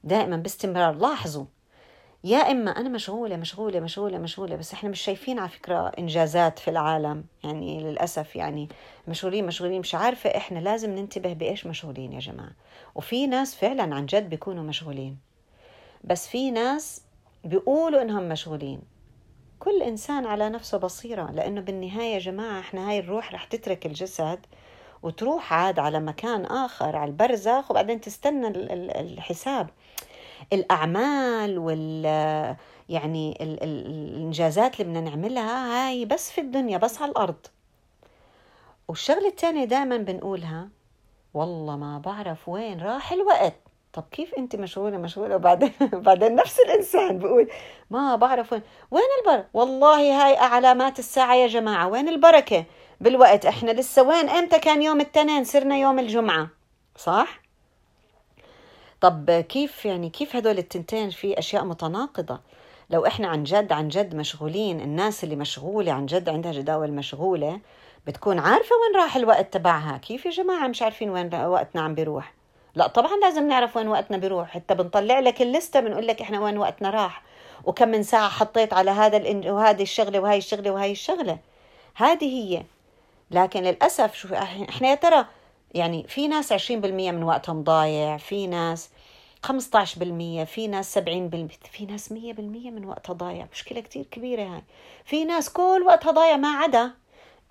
دائما 0.08 0.36
باستمرار 0.36 0.94
لاحظوا. 0.94 1.44
يا 2.24 2.38
إما 2.38 2.70
أنا 2.70 2.88
مشغولة 2.88 3.36
مشغولة 3.36 3.80
مشغولة 3.80 4.18
مشغولة 4.18 4.56
بس 4.56 4.72
إحنا 4.72 4.90
مش 4.90 5.00
شايفين 5.00 5.38
على 5.38 5.48
فكرة 5.48 5.92
إنجازات 5.98 6.58
في 6.58 6.68
العالم. 6.70 7.24
يعني 7.44 7.80
للأسف 7.82 8.36
يعني 8.36 8.68
مشغولين 9.08 9.46
مشغولين. 9.46 9.80
مش 9.80 9.94
عارفة 9.94 10.36
إحنا 10.36 10.58
لازم 10.58 10.90
ننتبه 10.90 11.32
بإيش 11.32 11.66
مشغولين 11.66 12.12
يا 12.12 12.18
جماعة. 12.18 12.52
وفي 12.94 13.26
ناس 13.26 13.54
فعلا 13.54 13.94
عن 13.94 14.06
جد 14.06 14.28
بيكونوا 14.28 14.64
مشغولين. 14.64 15.18
بس 16.04 16.28
في 16.28 16.50
ناس 16.50 17.02
بيقولوا 17.44 18.02
إنهم 18.02 18.28
مشغولين. 18.28 18.80
كل 19.58 19.82
إنسان 19.82 20.26
على 20.26 20.48
نفسه 20.48 20.78
بصيرة 20.78 21.30
لأنه 21.30 21.60
بالنهاية 21.60 22.14
يا 22.14 22.18
جماعة 22.18 22.60
إحنا 22.60 22.90
هاي 22.90 22.98
الروح 22.98 23.34
رح 23.34 23.44
تترك 23.44 23.86
الجسد 23.86 24.46
وتروح 25.02 25.52
عاد 25.52 25.78
على 25.78 26.00
مكان 26.00 26.44
آخر 26.44 26.96
على 26.96 27.08
البرزخ 27.10 27.70
وبعدين 27.70 28.00
تستنى 28.00 28.48
الحساب. 29.00 29.70
الأعمال 30.52 31.58
وال 31.58 32.04
يعني 32.88 33.38
ال... 33.40 33.62
ال... 33.62 33.86
الإنجازات 33.86 34.80
اللي 34.80 34.84
بدنا 34.84 35.10
نعملها 35.10 35.88
هاي 35.88 36.04
بس 36.04 36.30
في 36.30 36.40
الدنيا 36.40 36.78
بس 36.78 37.02
على 37.02 37.10
الأرض. 37.10 37.46
والشغلة 38.88 39.28
الثانية 39.28 39.64
دائما 39.64 39.96
بنقولها 39.96 40.68
والله 41.34 41.76
ما 41.76 41.98
بعرف 41.98 42.48
وين 42.48 42.80
راح 42.80 43.12
الوقت. 43.12 43.68
طب 43.92 44.04
كيف 44.10 44.34
أنت 44.34 44.56
مشغولة 44.56 44.96
مشغولة؟ 44.96 45.36
وبعدين 45.36 45.72
بعدين 45.92 46.34
نفس 46.34 46.60
الإنسان 46.60 47.18
بيقول 47.18 47.48
ما 47.90 48.16
بعرف 48.16 48.52
وين 48.52 48.62
وين 48.90 49.04
البركه 49.20 49.48
والله 49.54 50.26
هاي 50.26 50.36
علامات 50.36 50.98
الساعة 50.98 51.34
يا 51.34 51.46
جماعة 51.46 51.88
وين 51.88 52.08
البركة؟ 52.08 52.64
بالوقت. 53.00 53.46
إحنا 53.46 53.70
لسه 53.70 54.02
وين؟ 54.02 54.28
إمتى 54.28 54.58
كان 54.58 54.82
يوم 54.82 55.00
الاثنين 55.00 55.44
صرنا 55.44 55.76
يوم 55.76 55.98
الجمعة 55.98 56.48
صح؟ 56.96 57.40
طب 59.00 59.30
كيف 59.30 59.84
يعني 59.84 60.10
كيف 60.10 60.36
هدول 60.36 60.58
التنتين 60.58 61.10
في 61.10 61.38
أشياء 61.38 61.64
متناقضة؟ 61.64 62.40
لو 62.90 63.06
إحنا 63.06 63.28
عن 63.28 63.44
جد 63.44 63.72
عن 63.72 63.88
جد 63.88 64.14
مشغولين 64.14 64.80
الناس 64.80 65.24
اللي 65.24 65.36
مشغولة 65.36 65.92
عن 65.92 66.06
جد 66.06 66.28
عندها 66.28 66.52
جداول 66.52 66.92
مشغولة 66.92 67.60
بتكون 68.06 68.38
عارفة 68.38 68.76
وين 68.76 69.02
راح 69.02 69.16
الوقت 69.16 69.52
تبعها. 69.52 69.98
كيف 69.98 70.26
يا 70.26 70.30
جماعة؟ 70.30 70.68
مش 70.68 70.82
عارفين 70.82 71.10
وين 71.10 71.34
وقتنا 71.34 71.82
عم 71.82 71.94
بيروح. 71.94 72.32
لا 72.74 72.86
طبعا 72.86 73.16
لازم 73.16 73.48
نعرف 73.48 73.76
وين 73.76 73.88
وقتنا 73.88 74.16
بيروح. 74.16 74.48
حتى 74.48 74.74
بنطلع 74.74 75.20
لك 75.20 75.42
الليسته 75.42 75.80
بنقول 75.80 76.06
لك 76.06 76.20
إحنا 76.20 76.40
وين 76.40 76.58
وقتنا 76.58 76.90
راح. 76.90 77.22
وكم 77.64 77.88
من 77.88 78.02
ساعة 78.02 78.28
حطيت 78.28 78.72
على 78.72 78.90
هذا. 78.90 79.50
وهذه 79.52 79.82
الشغلة 79.82 80.20
وهي 80.20 80.38
الشغلة 80.38 80.70
وهي 80.70 80.92
الشغلة. 80.92 81.38
هذه 81.94 82.24
هي. 82.24 82.62
لكن 83.30 83.62
للأسف 83.62 84.14
شو 84.14 84.34
إحنا 84.34 84.88
يا 84.88 84.94
ترى 84.94 85.26
يعني 85.74 86.06
في 86.08 86.28
ناس 86.28 86.52
20% 86.52 86.70
من 86.74 87.22
وقتهم 87.22 87.62
ضايع 87.62 88.16
في 88.16 88.46
ناس 88.46 88.90
15% 89.46 89.50
في 90.44 90.68
ناس 90.68 90.98
70% 90.98 91.00
في 91.70 91.86
ناس 91.88 92.12
100% 92.12 92.14
من 92.70 92.84
وقتها 92.84 93.12
ضايع. 93.12 93.48
مشكلة 93.52 93.80
كتير 93.80 94.04
كبيرة 94.04 94.42
هاي. 94.42 94.62
في 95.04 95.24
ناس 95.24 95.50
كل 95.50 95.84
وقتها 95.86 96.12
ضايع 96.12 96.36
ما 96.36 96.48
عدا 96.48 96.90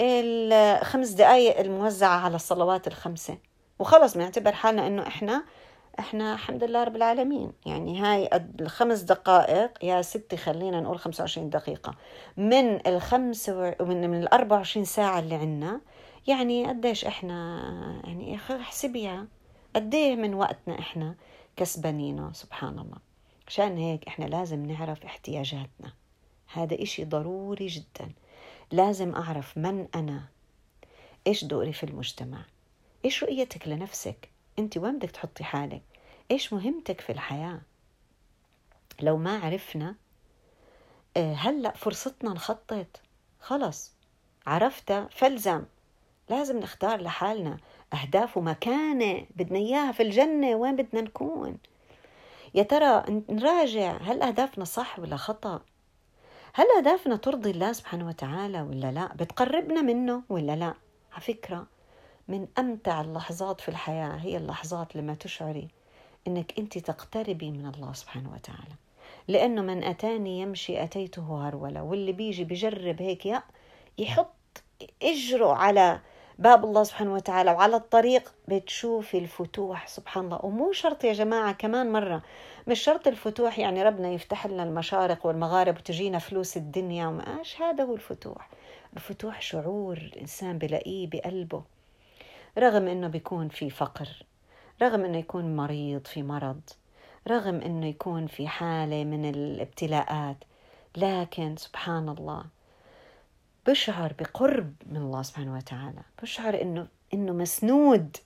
الخمس 0.02 1.10
دقايق 1.10 1.60
الموزعة 1.60 2.20
على 2.20 2.36
الصلوات 2.36 2.88
الخمسة. 2.88 3.38
وخلص 3.80 4.14
بنعتبر 4.14 4.52
حالنا 4.52 4.88
إنه 4.88 5.08
إحنا 5.08 5.44
إحنا 6.00 6.34
الحمد 6.34 6.64
لله 6.64 6.84
رب 6.84 6.96
العالمين. 6.96 7.52
يعني 7.66 8.00
هاي 8.00 8.30
الخمس 8.62 9.00
دقائق 9.02 9.86
يا 9.86 10.02
ستي 10.02 10.38
خلينا 10.38 10.82
نقول 10.82 11.00
25 11.00 11.50
دقيقة. 11.50 11.96
من 12.38 12.88
الخمس. 12.88 13.50
من 13.50 14.10
من 14.10 14.24
ال 14.24 14.34
24 14.34 14.86
ساعة 14.86 15.20
اللي 15.20 15.36
عنا 15.36 15.82
يعني 16.28 16.66
قديش 16.68 17.06
إحنا 17.06 17.62
يعني 18.04 18.36
احسبيها 18.36 19.28
قديه 19.76 20.16
من 20.16 20.34
وقتنا 20.34 20.80
إحنا 20.80 21.16
كسبانينه 21.56 22.34
سبحان 22.34 22.80
الله. 22.80 22.98
عشان 23.48 23.78
هيك 23.78 24.08
إحنا 24.08 24.26
لازم 24.26 24.66
نعرف 24.66 25.04
احتياجاتنا. 25.06 25.94
هذا 26.54 26.82
إشي 26.84 27.06
ضروري 27.06 27.68
جدا. 27.68 28.12
لازم 28.72 29.16
أعرف 29.16 29.58
من 29.58 29.88
أنا 29.96 30.24
إيش 31.28 31.44
دوري 31.44 31.74
في 31.74 31.84
المجتمع 31.84 32.46
إيش 33.06 33.24
رؤيتك 33.24 33.68
لنفسك 33.68 34.30
أنت 34.60 34.78
وين 34.78 34.98
بدك 34.98 35.12
تحطي 35.12 35.44
حالك؟ 35.44 35.82
إيش 36.32 36.54
مهمتك 36.54 37.02
في 37.02 37.12
الحياة؟ 37.12 37.62
لو 39.02 39.18
ما 39.18 39.40
عرفنا 39.40 39.96
آه، 41.18 41.34
هلا 41.34 41.72
فرصتنا 41.72 42.34
نخطط؟ 42.34 43.02
خلص 43.40 43.94
عرفت 44.48 44.92
فلزم 45.12 45.64
لازم 46.30 46.60
نختار 46.60 47.02
لحالنا 47.02 47.58
أهداف 47.94 48.38
ومكانة 48.38 49.26
بدنا 49.36 49.60
إياها 49.60 49.92
في 49.92 50.04
الجنة 50.04 50.56
وين 50.56 50.76
بدنا 50.76 51.02
نكون؟ 51.02 51.58
يا 52.54 52.64
ترى 52.64 53.04
نراجع 53.30 53.98
هل 53.98 54.22
أهدافنا 54.22 54.66
صح 54.66 55.00
ولا 55.00 55.18
خطأ؟ 55.18 55.62
هل 56.54 56.66
أهدافنا 56.78 57.16
ترضي 57.16 57.52
الله 57.52 57.72
سبحانه 57.74 58.08
وتعالى 58.08 58.62
ولا 58.62 58.92
لا؟ 58.92 59.14
بتقربنا 59.16 59.82
منه 59.82 60.24
ولا 60.30 60.56
لا؟ 60.56 60.74
على 61.12 61.22
فكرة 61.22 61.68
من 62.28 62.48
أمتع 62.60 63.02
اللحظات 63.02 63.62
في 63.62 63.70
الحياة 63.70 64.16
هي 64.16 64.38
اللحظات 64.38 64.96
لما 64.96 65.14
تشعري 65.14 65.68
أنك 66.28 66.60
أنت 66.60 66.78
تقتربي 66.78 67.52
من 67.52 67.66
الله 67.76 67.94
سبحانه 67.94 68.34
وتعالى. 68.34 68.76
لأنه 69.28 69.62
من 69.62 69.84
أتاني 69.84 70.40
يمشي 70.40 70.84
أتيته 70.84 71.48
هرولة 71.48 71.84
واللي 71.84 72.12
بيجي 72.12 72.44
بجرب 72.44 73.02
هيك 73.02 73.34
يحط 73.98 74.64
إجره 75.04 75.54
على 75.54 76.00
باب 76.40 76.66
الله 76.66 76.84
سبحانه 76.84 77.14
وتعالى 77.14 77.52
وعلى 77.52 77.76
الطريق 77.76 78.34
بتشوفي 78.48 79.18
الفتوح. 79.18 79.88
سبحان 79.88 80.26
الله. 80.26 80.46
ومو 80.46 80.72
شرط 80.72 81.04
يا 81.04 81.14
جماعة 81.14 81.52
كمان 81.54 81.92
مرة 81.92 82.22
مش 82.68 82.80
شرط 82.80 83.08
الفتوح 83.08 83.60
يعني 83.60 83.84
ربنا 83.84 84.10
يفتح 84.10 84.48
لنا 84.48 84.64
المشارق 84.64 85.26
والمغارب 85.26 85.78
وتجينا 85.78 86.20
فلوس 86.20 86.58
الدنيا. 86.58 87.08
وماش 87.08 87.62
هذا 87.62 87.84
هو 87.84 87.94
الفتوح. 87.94 88.50
الفتوح 88.96 89.42
شعور 89.42 89.98
الإنسان 89.98 90.58
بلاقيه 90.58 91.08
بقلبه. 91.10 91.77
رغم 92.58 92.88
إنه 92.88 93.08
بيكون 93.08 93.50
في 93.50 93.70
فقر 93.70 94.10
رغم 94.82 95.06
إنه 95.06 95.18
يكون 95.18 95.56
مريض 95.56 96.08
في 96.08 96.24
مرض 96.24 96.62
رغم 97.28 97.56
إنه 97.56 97.86
يكون 97.86 98.28
في 98.28 98.48
حالة 98.48 99.04
من 99.04 99.30
الابتلاءات 99.30 100.38
لكن 100.98 101.56
سبحان 101.56 102.10
الله 102.10 102.44
بشعر 103.68 104.14
بقرب 104.20 104.74
من 104.86 104.98
الله 104.98 105.22
سبحانه 105.22 105.56
وتعالى 105.56 106.02
بشعر 106.22 106.62
إنه 106.62 106.88
إنه 107.14 107.34
مسنود 107.34 108.18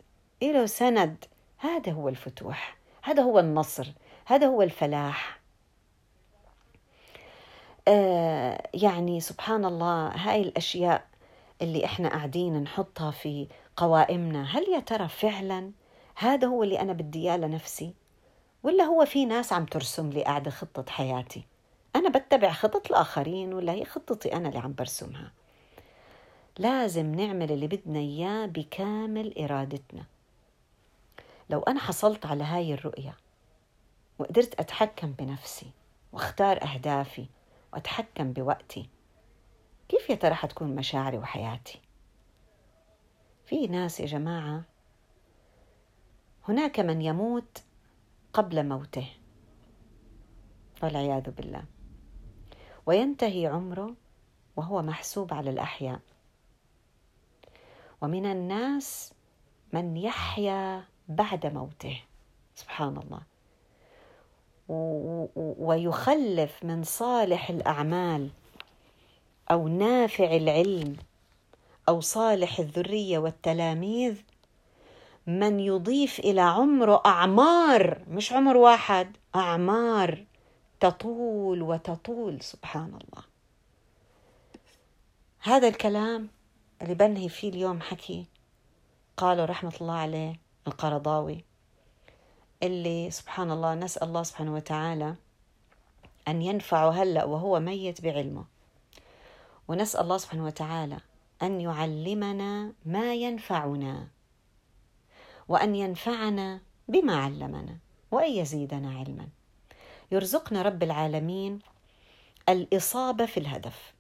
له 0.42 0.66
سند. 0.66 1.26
هذا 1.58 1.92
هو 1.92 2.10
الفتوح 2.10 2.78
هذا 3.04 3.24
هو 3.24 3.40
النصر 3.40 3.88
هذا 4.26 4.48
هو 4.48 4.62
الفلاح. 4.62 5.40
آه 7.88 8.70
يعني 8.74 9.20
سبحان 9.20 9.66
الله 9.66 10.08
هاي 10.08 10.42
الأشياء 10.42 11.08
اللي 11.62 11.86
إحنا 11.86 12.10
قاعدين 12.10 12.64
نحطها 12.64 13.12
في 13.12 13.48
قوائمنا 13.78 14.44
هل 14.44 14.64
يا 14.70 14.80
ترى 14.80 15.08
فعلا 15.08 15.72
هذا 16.16 16.48
هو 16.48 16.64
اللي 16.64 16.80
أنا 16.80 16.94
بدي 16.94 17.20
إياه 17.20 17.38
لنفسي؟ 17.38 17.94
ولا 18.64 18.84
هو 18.84 19.06
في 19.06 19.26
ناس 19.26 19.54
عم 19.54 19.66
ترسم 19.66 20.10
لي 20.10 20.24
قاعدة 20.24 20.52
خطة 20.52 20.92
حياتي؟ 20.92 21.46
أنا 21.96 22.10
بتبع 22.10 22.52
خطط 22.52 22.88
الآخرين 22.88 23.54
ولا 23.54 23.74
هي 23.74 23.86
خطتي 23.86 24.34
أنا 24.34 24.50
اللي 24.50 24.60
عم 24.60 24.74
برسمها؟ 24.74 25.32
لازم 26.58 27.16
نعمل 27.16 27.52
اللي 27.52 27.68
بدنا 27.68 28.00
إياه 28.00 28.46
بكامل 28.46 29.38
إرادتنا. 29.40 30.04
لو 31.50 31.60
أنا 31.60 31.80
حصلت 31.80 32.26
على 32.26 32.44
هاي 32.44 32.74
الرؤية 32.74 33.18
وقدرت 34.20 34.60
أتحكم 34.60 35.12
بنفسي 35.12 35.72
وأختار 36.14 36.64
أهدافي 36.64 37.26
وأتحكم 37.74 38.34
بوقتي 38.34 38.90
كيف 39.90 40.10
يا 40.10 40.16
ترى 40.16 40.34
حتكون 40.34 40.76
مشاعري 40.76 41.18
وحياتي؟ 41.18 41.80
في 43.52 43.68
ناس 43.68 44.00
يا 44.00 44.06
جماعة. 44.06 44.64
هناك 46.48 46.80
من 46.80 47.02
يموت 47.02 47.64
قبل 48.34 48.68
موته. 48.68 49.08
والعياذ 50.84 51.32
بالله. 51.32 51.64
وينتهي 52.86 53.48
عمره 53.48 53.96
وهو 54.56 54.82
محسوب 54.82 55.34
على 55.34 55.50
الأحياء. 55.50 56.00
ومن 58.02 58.26
الناس 58.26 59.14
من 59.74 59.98
يحيا 59.98 60.84
بعد 61.08 61.46
موته. 61.46 62.02
سبحان 62.56 62.98
الله. 62.98 63.22
ويخلف 65.60 66.64
من 66.64 66.84
صالح 66.84 67.50
الأعمال 67.50 68.30
أو 69.52 69.68
نافع 69.68 70.36
العلم. 70.36 70.98
أو 71.90 72.02
صالح 72.02 72.60
الذرية 72.60 73.18
والتلاميذ 73.18 74.16
من 75.28 75.60
يضيف 75.60 76.20
إلى 76.20 76.42
عمره 76.42 77.02
أعمار 77.06 78.04
مش 78.08 78.34
عمر 78.34 78.58
واحد 78.58 79.18
أعمار 79.36 80.26
تطول 80.80 81.62
وتطول 81.62 82.42
سبحان 82.42 82.88
الله. 82.88 83.24
هذا 85.40 85.68
الكلام 85.68 86.30
اللي 86.82 86.94
بنهي 86.96 87.30
فيه 87.30 87.50
اليوم 87.50 87.82
حكي 87.82 88.26
قاله 89.18 89.46
رحمة 89.46 89.74
الله 89.82 89.94
عليه 89.94 90.40
القرضاوي 90.68 91.44
اللي 92.64 93.12
سبحان 93.12 93.52
الله 93.52 93.76
نسأل 93.76 94.08
الله 94.08 94.24
سبحانه 94.24 94.54
وتعالى 94.54 95.16
أن 96.28 96.42
ينفع 96.42 96.90
هلأ 96.90 97.24
وهو 97.24 97.60
ميت 97.60 98.02
بعلمه. 98.02 98.46
ونسأل 99.68 100.02
الله 100.02 100.18
سبحانه 100.18 100.46
وتعالى 100.46 100.98
أن 101.44 101.62
يعلمنا 101.62 102.74
ما 102.86 103.14
ينفعنا 103.14 104.08
وأن 105.48 105.76
ينفعنا 105.76 106.62
بما 106.88 107.16
علمنا 107.16 107.78
وأن 108.12 108.32
يزيدنا 108.32 108.90
علما. 108.90 109.28
يرزقنا 110.12 110.62
رب 110.62 110.84
العالمين 110.84 111.60
الإصابة 112.50 113.26
في 113.26 113.40
الهدف. 113.40 113.94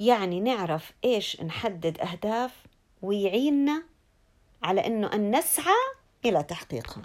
يعني 0.00 0.40
نعرف 0.40 0.92
إيش 1.04 1.40
نحدد 1.40 2.00
أهداف 2.00 2.66
ويعيننا 3.02 3.82
على 4.62 4.86
إنه 4.86 5.06
أن 5.06 5.36
نسعى 5.36 5.74
إلى 6.24 6.42
تحقيقها. 6.42 7.02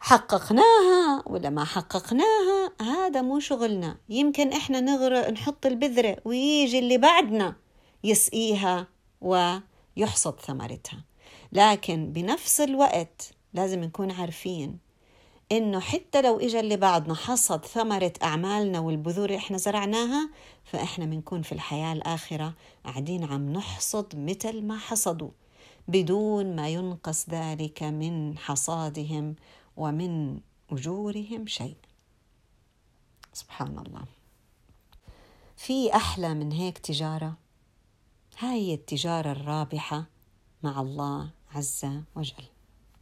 حققناها 0.00 1.22
ولا 1.26 1.50
ما 1.50 1.64
حققناها؟ 1.64 2.72
هذا 2.80 3.22
مو 3.22 3.40
شغلنا. 3.40 3.96
يمكن 4.08 4.52
إحنا 4.52 4.80
نغر 4.80 5.30
نحط 5.30 5.66
البذرة 5.66 6.16
ويجي 6.24 6.78
اللي 6.78 6.98
بعدنا. 6.98 7.54
يسقيها 8.04 8.86
ويحصد 9.20 10.40
ثمرتها. 10.40 11.04
لكن 11.52 12.12
بنفس 12.12 12.60
الوقت 12.60 13.32
لازم 13.54 13.80
نكون 13.84 14.10
عارفين 14.10 14.78
إنه 15.52 15.80
حتى 15.80 16.22
لو 16.22 16.40
اجى 16.40 16.60
اللي 16.60 16.76
بعدنا 16.76 17.14
حصد 17.14 17.64
ثمرة 17.64 18.12
أعمالنا 18.22 18.80
والبذور 18.80 19.24
اللي 19.24 19.36
إحنا 19.36 19.58
زرعناها 19.58 20.30
فإحنا 20.64 21.04
بنكون 21.04 21.42
في 21.42 21.52
الحياة 21.52 21.92
الآخرة 21.92 22.54
قاعدين 22.84 23.24
عم 23.24 23.52
نحصد 23.52 24.16
مثل 24.16 24.62
ما 24.62 24.78
حصدوا 24.78 25.30
بدون 25.88 26.56
ما 26.56 26.68
ينقص 26.68 27.30
ذلك 27.30 27.82
من 27.82 28.38
حصادهم 28.38 29.36
ومن 29.76 30.40
أجورهم 30.70 31.46
شيء. 31.46 31.76
سبحان 33.32 33.78
الله. 33.78 34.04
في 35.56 35.94
أحلى 35.94 36.34
من 36.34 36.52
هيك 36.52 36.78
تجارة؟ 36.78 37.36
هاي 38.42 38.74
التجارة 38.74 39.32
الرابحة 39.32 40.06
مع 40.62 40.80
الله 40.80 41.30
عز 41.54 41.86
وجل. 42.16 42.49